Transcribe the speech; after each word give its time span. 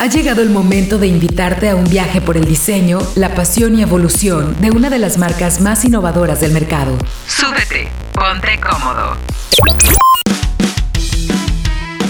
Ha 0.00 0.06
llegado 0.06 0.40
el 0.40 0.48
momento 0.48 0.96
de 0.96 1.08
invitarte 1.08 1.68
a 1.68 1.76
un 1.76 1.84
viaje 1.84 2.22
por 2.22 2.38
el 2.38 2.46
diseño, 2.46 3.00
la 3.16 3.34
pasión 3.34 3.78
y 3.78 3.82
evolución 3.82 4.56
de 4.58 4.70
una 4.70 4.88
de 4.88 4.98
las 4.98 5.18
marcas 5.18 5.60
más 5.60 5.84
innovadoras 5.84 6.40
del 6.40 6.52
mercado. 6.52 6.96
Súbete, 7.26 7.86
ponte 8.14 8.58
cómodo. 8.58 9.18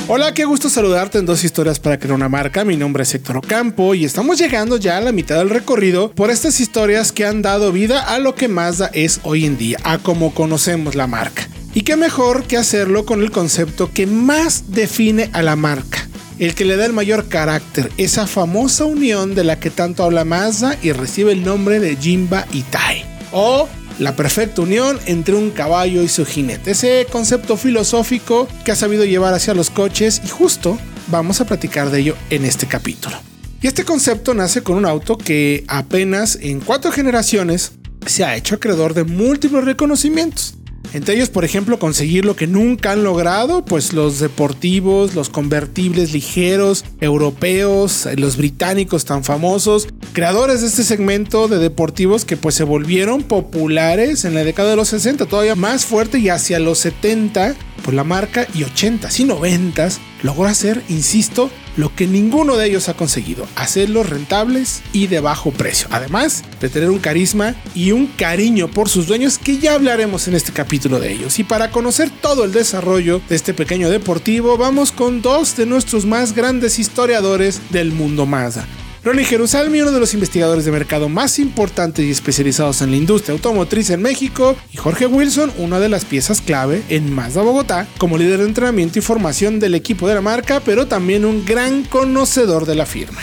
Hola, 0.06 0.32
qué 0.34 0.44
gusto 0.44 0.70
saludarte 0.70 1.18
en 1.18 1.26
dos 1.26 1.42
historias 1.42 1.80
para 1.80 1.98
crear 1.98 2.14
una 2.14 2.28
marca. 2.28 2.64
Mi 2.64 2.76
nombre 2.76 3.02
es 3.02 3.12
Héctor 3.12 3.38
Ocampo 3.38 3.92
y 3.96 4.04
estamos 4.04 4.38
llegando 4.38 4.76
ya 4.76 4.96
a 4.96 5.00
la 5.00 5.10
mitad 5.10 5.38
del 5.38 5.50
recorrido 5.50 6.12
por 6.12 6.30
estas 6.30 6.60
historias 6.60 7.10
que 7.10 7.26
han 7.26 7.42
dado 7.42 7.72
vida 7.72 8.04
a 8.04 8.20
lo 8.20 8.36
que 8.36 8.46
Mazda 8.46 8.88
es 8.94 9.18
hoy 9.24 9.46
en 9.46 9.58
día, 9.58 9.78
a 9.82 9.98
como 9.98 10.32
conocemos 10.32 10.94
la 10.94 11.08
marca. 11.08 11.48
Y 11.74 11.82
qué 11.82 11.96
mejor 11.96 12.44
que 12.44 12.56
hacerlo 12.56 13.04
con 13.04 13.20
el 13.20 13.32
concepto 13.32 13.90
que 13.92 14.06
más 14.06 14.72
define 14.72 15.28
a 15.32 15.42
la 15.42 15.56
marca, 15.56 16.06
el 16.40 16.54
que 16.54 16.64
le 16.64 16.76
da 16.76 16.86
el 16.86 16.94
mayor 16.94 17.28
carácter, 17.28 17.92
esa 17.98 18.26
famosa 18.26 18.86
unión 18.86 19.34
de 19.34 19.44
la 19.44 19.60
que 19.60 19.68
tanto 19.68 20.02
habla 20.02 20.24
Mazda 20.24 20.78
y 20.82 20.90
recibe 20.92 21.32
el 21.32 21.44
nombre 21.44 21.80
de 21.80 21.96
Jimba 21.96 22.46
Tai. 22.70 23.04
O 23.30 23.68
la 23.98 24.16
perfecta 24.16 24.62
unión 24.62 24.98
entre 25.04 25.34
un 25.34 25.50
caballo 25.50 26.02
y 26.02 26.08
su 26.08 26.24
jinete, 26.24 26.70
ese 26.70 27.06
concepto 27.12 27.58
filosófico 27.58 28.48
que 28.64 28.72
ha 28.72 28.76
sabido 28.76 29.04
llevar 29.04 29.34
hacia 29.34 29.52
los 29.52 29.68
coches 29.68 30.22
y 30.24 30.28
justo 30.28 30.78
vamos 31.08 31.42
a 31.42 31.44
platicar 31.44 31.90
de 31.90 32.00
ello 32.00 32.16
en 32.30 32.46
este 32.46 32.66
capítulo. 32.66 33.18
Y 33.60 33.66
este 33.66 33.84
concepto 33.84 34.32
nace 34.32 34.62
con 34.62 34.76
un 34.76 34.86
auto 34.86 35.18
que 35.18 35.64
apenas 35.68 36.38
en 36.40 36.60
cuatro 36.60 36.90
generaciones 36.90 37.72
se 38.06 38.24
ha 38.24 38.34
hecho 38.34 38.54
acreedor 38.54 38.94
de 38.94 39.04
múltiples 39.04 39.62
reconocimientos. 39.62 40.54
Entre 40.92 41.14
ellos, 41.14 41.30
por 41.30 41.44
ejemplo, 41.44 41.78
conseguir 41.78 42.24
lo 42.24 42.34
que 42.34 42.46
nunca 42.46 42.92
han 42.92 43.04
logrado, 43.04 43.64
pues 43.64 43.92
los 43.92 44.18
deportivos, 44.18 45.14
los 45.14 45.28
convertibles 45.28 46.12
ligeros, 46.12 46.84
europeos, 47.00 48.08
los 48.16 48.36
británicos 48.36 49.04
tan 49.04 49.22
famosos, 49.22 49.88
creadores 50.12 50.62
de 50.62 50.66
este 50.66 50.82
segmento 50.82 51.46
de 51.46 51.58
deportivos 51.58 52.24
que 52.24 52.36
pues 52.36 52.56
se 52.56 52.64
volvieron 52.64 53.22
populares 53.22 54.24
en 54.24 54.34
la 54.34 54.42
década 54.42 54.70
de 54.70 54.76
los 54.76 54.88
60, 54.88 55.26
todavía 55.26 55.54
más 55.54 55.84
fuerte 55.86 56.18
y 56.18 56.28
hacia 56.28 56.58
los 56.58 56.78
70, 56.78 57.54
pues 57.84 57.94
la 57.94 58.04
marca 58.04 58.46
y 58.54 58.62
80s 58.62 59.20
y 59.20 59.24
90s 59.24 59.98
logró 60.22 60.46
hacer, 60.46 60.82
insisto, 60.88 61.50
lo 61.80 61.94
que 61.94 62.06
ninguno 62.06 62.56
de 62.56 62.66
ellos 62.66 62.88
ha 62.88 62.94
conseguido, 62.94 63.46
hacerlos 63.56 64.08
rentables 64.08 64.82
y 64.92 65.06
de 65.06 65.20
bajo 65.20 65.50
precio. 65.50 65.88
Además 65.90 66.44
de 66.60 66.68
tener 66.68 66.90
un 66.90 66.98
carisma 66.98 67.54
y 67.74 67.92
un 67.92 68.06
cariño 68.06 68.68
por 68.68 68.88
sus 68.88 69.06
dueños 69.06 69.38
que 69.38 69.58
ya 69.58 69.74
hablaremos 69.74 70.28
en 70.28 70.34
este 70.34 70.52
capítulo 70.52 71.00
de 71.00 71.12
ellos. 71.12 71.38
Y 71.38 71.44
para 71.44 71.70
conocer 71.70 72.10
todo 72.10 72.44
el 72.44 72.52
desarrollo 72.52 73.22
de 73.28 73.36
este 73.36 73.54
pequeño 73.54 73.88
deportivo, 73.88 74.58
vamos 74.58 74.92
con 74.92 75.22
dos 75.22 75.56
de 75.56 75.66
nuestros 75.66 76.04
más 76.04 76.34
grandes 76.34 76.78
historiadores 76.78 77.60
del 77.70 77.92
mundo 77.92 78.26
Mazda. 78.26 78.66
Ronnie 79.02 79.24
Jerusalmi, 79.24 79.80
uno 79.80 79.92
de 79.92 80.00
los 80.00 80.12
investigadores 80.12 80.66
de 80.66 80.72
mercado 80.72 81.08
más 81.08 81.38
importantes 81.38 82.04
y 82.04 82.10
especializados 82.10 82.82
en 82.82 82.90
la 82.90 82.98
industria 82.98 83.32
automotriz 83.32 83.88
en 83.88 84.02
México, 84.02 84.56
y 84.72 84.76
Jorge 84.76 85.06
Wilson, 85.06 85.50
una 85.56 85.80
de 85.80 85.88
las 85.88 86.04
piezas 86.04 86.42
clave 86.42 86.82
en 86.90 87.10
Mazda 87.10 87.40
Bogotá, 87.40 87.86
como 87.96 88.18
líder 88.18 88.40
de 88.40 88.44
entrenamiento 88.44 88.98
y 88.98 89.02
formación 89.02 89.58
del 89.58 89.74
equipo 89.74 90.06
de 90.06 90.16
la 90.16 90.20
marca, 90.20 90.60
pero 90.60 90.86
también 90.86 91.24
un 91.24 91.46
gran 91.46 91.84
conocedor 91.84 92.66
de 92.66 92.74
la 92.74 92.84
firma. 92.84 93.20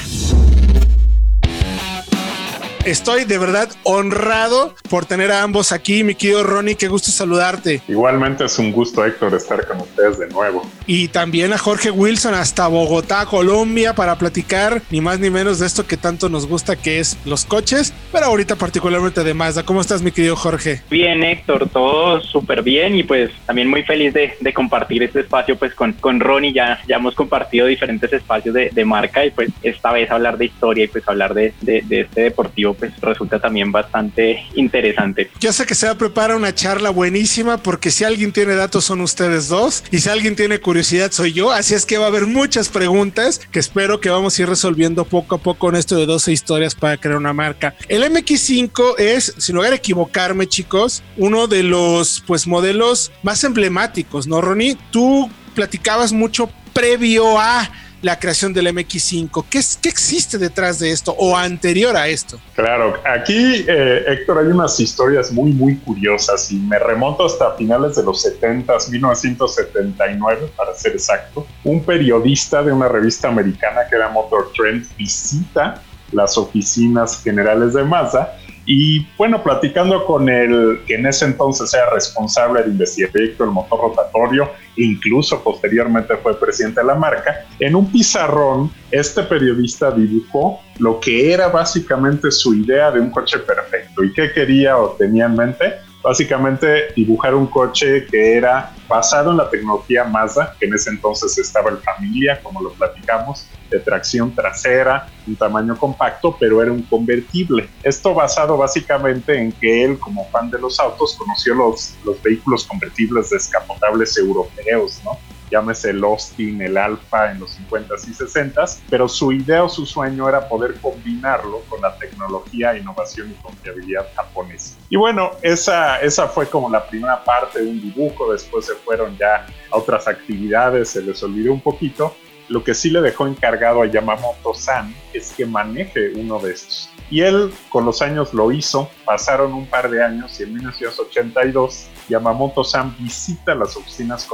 Estoy 2.88 3.25
de 3.25 3.38
verdad 3.38 3.67
honrado 3.83 4.73
por 4.89 5.05
tener 5.05 5.30
a 5.30 5.43
ambos 5.43 5.73
aquí, 5.73 6.05
mi 6.05 6.16
querido 6.16 6.43
Ronnie, 6.43 6.75
qué 6.75 6.88
gusto 6.88 7.11
saludarte. 7.11 7.81
Igualmente 7.89 8.45
es 8.45 8.57
un 8.59 8.71
gusto, 8.71 9.03
Héctor, 9.05 9.35
estar 9.35 9.67
con 9.67 9.81
ustedes 9.81 10.17
de 10.17 10.30
nuevo. 10.30 10.66
Y 10.85 11.09
también 11.09 11.52
a 11.52 11.58
Jorge 11.58 11.91
Wilson 11.91 12.33
hasta 12.33 12.65
Bogotá, 12.69 13.25
Colombia, 13.25 13.93
para 13.93 14.17
platicar 14.17 14.81
ni 14.89 15.02
más 15.02 15.19
ni 15.19 15.30
menos 15.30 15.59
de 15.59 15.67
esto 15.67 15.85
que 15.85 15.97
tanto 15.97 16.30
nos 16.30 16.47
gusta, 16.47 16.77
que 16.77 16.99
es 17.02 17.17
los 17.25 17.43
coches, 17.43 17.93
pero 18.09 18.27
ahorita 18.27 18.55
particularmente 18.55 19.21
de 19.21 19.33
Mazda. 19.33 19.63
¿Cómo 19.63 19.81
estás, 19.81 20.02
mi 20.02 20.13
querido 20.13 20.38
Jorge? 20.38 20.81
Bien, 20.89 21.21
Héctor, 21.25 21.67
todo 21.67 22.21
súper 22.21 22.64
bien 22.64 22.95
y 22.95 23.03
pues 23.03 23.31
también 23.45 23.70
muy 23.70 23.83
feliz 23.83 24.14
de, 24.14 24.37
compartir 24.53 25.03
este 25.03 25.20
espacio 25.20 25.58
pues 25.58 25.73
con, 25.73 25.92
con 25.92 26.21
Ronnie. 26.21 26.53
Ya, 26.53 26.80
ya 26.87 26.95
hemos 26.95 27.15
compartido 27.15 27.67
diferentes 27.67 28.14
espacios 28.14 28.55
de, 28.55 28.86
marca 28.86 29.26
y 29.26 29.31
pues 29.31 29.49
esta 29.61 29.92
vez 29.92 30.09
hablar 30.09 30.37
de 30.37 30.45
historia 30.45 30.86
y 30.86 30.87
pues 30.87 31.05
hablar 31.09 31.33
de, 31.33 31.53
de 31.61 31.83
este 31.89 32.21
deportivo 32.21 32.77
pues 32.77 32.99
resulta 33.02 33.39
también 33.39 33.71
bastante 33.71 34.45
interesante. 34.55 35.30
Yo 35.39 35.54
sé 35.54 35.65
que 35.65 35.76
se 35.76 35.86
va 35.86 35.93
a 35.93 35.98
preparar 35.98 36.36
una 36.36 36.54
charla 36.54 36.89
buenísima 36.89 37.58
porque 37.58 37.92
si 37.92 38.04
alguien 38.04 38.32
tiene 38.32 38.55
datos 38.55 38.86
son 38.86 39.02
ustedes 39.02 39.48
dos 39.48 39.83
y 39.92 39.99
si 39.99 40.10
alguien 40.10 40.36
tiene 40.36 40.60
curiosidad 40.60 41.11
soy 41.11 41.33
yo, 41.33 41.52
así 41.52 41.73
es 41.73 41.86
que 41.86 41.98
va 41.98 42.05
a 42.05 42.08
haber 42.08 42.27
muchas 42.27 42.70
preguntas 42.70 43.39
que 43.52 43.60
espero 43.60 43.99
que 43.99 44.10
vamos 44.10 44.38
a 44.38 44.42
ir 44.42 44.49
resolviendo 44.49 45.05
poco 45.05 45.36
a 45.36 45.38
poco 45.38 45.70
en 45.70 45.76
esto 45.76 45.95
de 45.95 46.05
12 46.05 46.32
historias 46.32 46.76
para 46.76 46.98
crear 46.98 47.17
una 47.17 47.33
marca. 47.33 47.76
El 47.88 48.04
MX5 48.04 48.95
es, 48.99 49.33
sin 49.38 49.55
lugar 49.55 49.73
a 49.73 49.76
equivocarme 49.76 50.48
chicos, 50.48 51.04
uno 51.17 51.48
de 51.48 51.64
los 51.64 52.23
pues 52.26 52.48
modelos 52.48 53.11
más 53.23 53.44
emblemáticos, 53.44 54.27
¿no 54.27 54.42
Ronnie? 54.42 54.77
Tú 54.92 55.30
platicabas 55.55 56.14
mucho 56.14 56.49
previo 56.73 57.39
a 57.39 57.70
la 58.02 58.19
creación 58.19 58.53
del 58.53 58.67
MX5. 58.67 59.45
¿Qué, 59.49 59.59
¿Qué, 59.81 59.89
existe 59.89 60.37
detrás 60.37 60.80
de 60.80 60.91
esto 60.91 61.13
o 61.17 61.35
anterior 61.35 61.95
a 61.95 62.08
esto? 62.08 62.39
Claro, 62.55 62.95
aquí, 63.05 63.65
eh, 63.67 64.03
Héctor, 64.08 64.39
hay 64.39 64.47
unas 64.47 64.80
historias 64.80 65.31
muy, 65.31 65.52
muy 65.52 65.77
curiosas 65.77 66.52
y 66.52 66.58
me 66.58 66.80
remonto 66.80 67.25
hasta 67.25 67.53
finales 67.53 67.95
de 67.95 68.03
los 68.03 68.21
70, 68.21 68.73
1979, 68.89 70.52
para 70.55 70.75
ser 70.75 70.93
exacto. 70.93 71.47
Un 71.63 71.83
periodista 71.83 72.63
de 72.63 72.71
una 72.71 72.87
revista 72.87 73.27
americana 73.27 73.81
que 73.89 73.95
era 73.95 74.09
Motor 74.09 74.52
Trend 74.55 74.85
visita 74.97 75.81
las 76.11 76.37
oficinas 76.37 77.21
generales 77.21 77.73
de 77.73 77.83
Mazda 77.83 78.37
y 78.67 79.08
bueno, 79.17 79.42
platicando 79.42 80.05
con 80.05 80.28
el 80.28 80.82
que 80.86 80.95
en 80.95 81.05
ese 81.05 81.23
entonces 81.23 81.73
era 81.73 81.89
responsable 81.89 82.64
de 82.64 82.70
investigar 82.70 83.11
el 83.16 83.45
motor 83.48 83.80
rotatorio, 83.80 84.52
incluso 84.76 85.42
posteriormente 85.42 86.17
fue 86.17 86.38
presidente 86.38 86.82
de 86.82 86.88
la 86.88 86.95
marca, 86.95 87.45
en 87.60 87.76
un 87.76 87.89
pizarrón 87.89 88.70
este 88.92 89.23
periodista 89.23 89.89
dibujó 89.92 90.60
lo 90.80 91.00
que 91.00 91.32
era 91.32 91.48
básicamente 91.48 92.30
su 92.30 92.54
idea 92.54 92.92
de 92.92 93.00
un 93.00 93.10
coche 93.10 93.39
perfecto. 93.39 94.04
Y 94.04 94.11
qué 94.14 94.32
quería 94.33 94.77
o 94.77 94.92
tenía 94.92 95.26
en 95.26 95.36
mente 95.36 95.73
básicamente 96.03 96.93
dibujar 96.95 97.35
un 97.35 97.47
coche 97.47 98.05
que 98.08 98.37
era 98.37 98.73
basado 98.87 99.31
en 99.31 99.37
la 99.37 99.49
tecnología 99.49 100.03
Mazda, 100.03 100.55
que 100.59 100.65
en 100.65 100.73
ese 100.73 100.91
entonces 100.91 101.37
estaba 101.37 101.69
en 101.69 101.80
familia, 101.80 102.39
como 102.41 102.61
lo 102.61 102.71
platicamos, 102.71 103.47
de 103.69 103.80
tracción 103.80 104.33
trasera, 104.33 105.09
un 105.27 105.35
tamaño 105.35 105.77
compacto, 105.77 106.35
pero 106.39 106.61
era 106.61 106.71
un 106.71 106.83
convertible. 106.83 107.69
Esto 107.83 108.13
basado 108.13 108.58
básicamente 108.58 109.37
en 109.37 109.52
que 109.52 109.83
él, 109.83 109.99
como 109.99 110.25
fan 110.30 110.49
de 110.49 110.59
los 110.59 110.80
autos, 110.80 111.15
conoció 111.17 111.53
los, 111.53 111.95
los 112.05 112.21
vehículos 112.21 112.65
convertibles 112.65 113.29
descapotables 113.29 114.17
europeos, 114.17 115.02
¿no? 115.03 115.17
Llámese 115.49 115.91
el 115.91 116.03
Austin, 116.03 116.61
el 116.61 116.77
Alfa 116.77 117.31
en 117.31 117.39
los 117.39 117.58
50s 117.59 118.08
y 118.08 118.13
60s, 118.13 118.80
pero 118.89 119.08
su 119.08 119.31
idea 119.31 119.63
o 119.63 119.69
su 119.69 119.85
sueño 119.85 120.27
era 120.27 120.47
poder 120.47 120.75
combinarlo 120.81 121.61
con 121.69 121.81
la 121.81 121.97
tecnología, 121.97 122.77
innovación 122.77 123.31
y 123.31 123.41
confiabilidad 123.41 124.08
japonesa. 124.15 124.77
Y 124.89 124.97
bueno, 124.97 125.31
esa, 125.41 125.99
esa 125.99 126.27
fue 126.27 126.47
como 126.47 126.69
la 126.69 126.85
primera 126.87 127.23
parte 127.23 127.61
de 127.61 127.69
un 127.69 127.81
dibujo, 127.81 128.31
después 128.31 128.65
se 128.65 128.75
fueron 128.75 129.18
ya 129.18 129.45
a 129.71 129.77
otras 129.77 130.07
actividades, 130.07 130.89
se 130.89 131.01
les 131.01 131.21
olvidó 131.24 131.53
un 131.53 131.62
poquito. 131.62 132.15
Lo 132.50 132.63
que 132.63 132.74
sí 132.74 132.89
le 132.89 133.01
dejó 133.01 133.27
encargado 133.27 133.81
a 133.81 133.88
Yamamoto-san 133.88 134.95
es 135.13 135.33
que 135.33 135.45
maneje 135.45 136.13
uno 136.15 136.39
de 136.39 136.53
estos. 136.53 136.89
Y 137.09 137.21
él 137.21 137.53
con 137.69 137.85
los 137.85 138.01
años 138.01 138.33
lo 138.33 138.51
hizo, 138.51 138.89
pasaron 139.03 139.53
un 139.53 139.65
par 139.65 139.89
de 139.89 140.01
años 140.03 140.39
y 140.39 140.44
en 140.44 140.53
1982 140.53 141.88
Yamamoto-san 142.10 142.95
visita 142.98 143.56
las 143.56 143.75
oficinas 143.75 144.28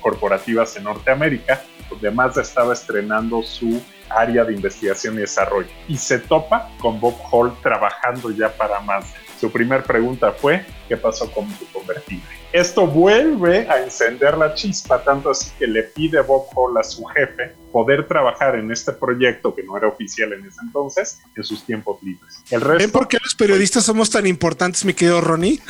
corporativas 0.00 0.76
en 0.76 0.84
Norteamérica, 0.84 1.62
donde 1.90 2.10
Mazda 2.10 2.42
estaba 2.42 2.72
estrenando 2.72 3.42
su 3.42 3.82
área 4.08 4.44
de 4.44 4.54
investigación 4.54 5.14
y 5.14 5.18
desarrollo. 5.18 5.68
Y 5.88 5.96
se 5.96 6.18
topa 6.18 6.70
con 6.80 7.00
Bob 7.00 7.16
Hall 7.30 7.52
trabajando 7.62 8.30
ya 8.30 8.50
para 8.56 8.80
Mazda. 8.80 9.16
Su 9.40 9.50
primera 9.50 9.82
pregunta 9.82 10.32
fue, 10.32 10.64
¿qué 10.88 10.96
pasó 10.96 11.30
con 11.30 11.46
tu 11.54 11.66
convertible? 11.66 12.24
Esto 12.52 12.86
vuelve 12.86 13.68
a 13.68 13.82
encender 13.82 14.36
la 14.38 14.54
chispa, 14.54 15.02
tanto 15.02 15.30
así 15.30 15.50
que 15.58 15.66
le 15.66 15.82
pide 15.82 16.20
Bob 16.22 16.46
Hall 16.54 16.76
a 16.78 16.82
su 16.82 17.04
jefe 17.04 17.52
poder 17.70 18.06
trabajar 18.06 18.54
en 18.54 18.70
este 18.70 18.92
proyecto 18.92 19.54
que 19.54 19.62
no 19.62 19.76
era 19.76 19.88
oficial 19.88 20.32
en 20.32 20.46
ese 20.46 20.60
entonces 20.62 21.20
en 21.36 21.44
sus 21.44 21.62
tiempos 21.64 22.02
libres. 22.02 22.42
El 22.50 22.62
resto, 22.62 22.78
¿Ven 22.78 22.90
por 22.90 23.06
qué 23.06 23.18
los 23.22 23.34
periodistas 23.34 23.84
somos 23.84 24.08
tan 24.08 24.26
importantes, 24.26 24.86
mi 24.86 24.94
querido 24.94 25.20
Ronnie? 25.20 25.60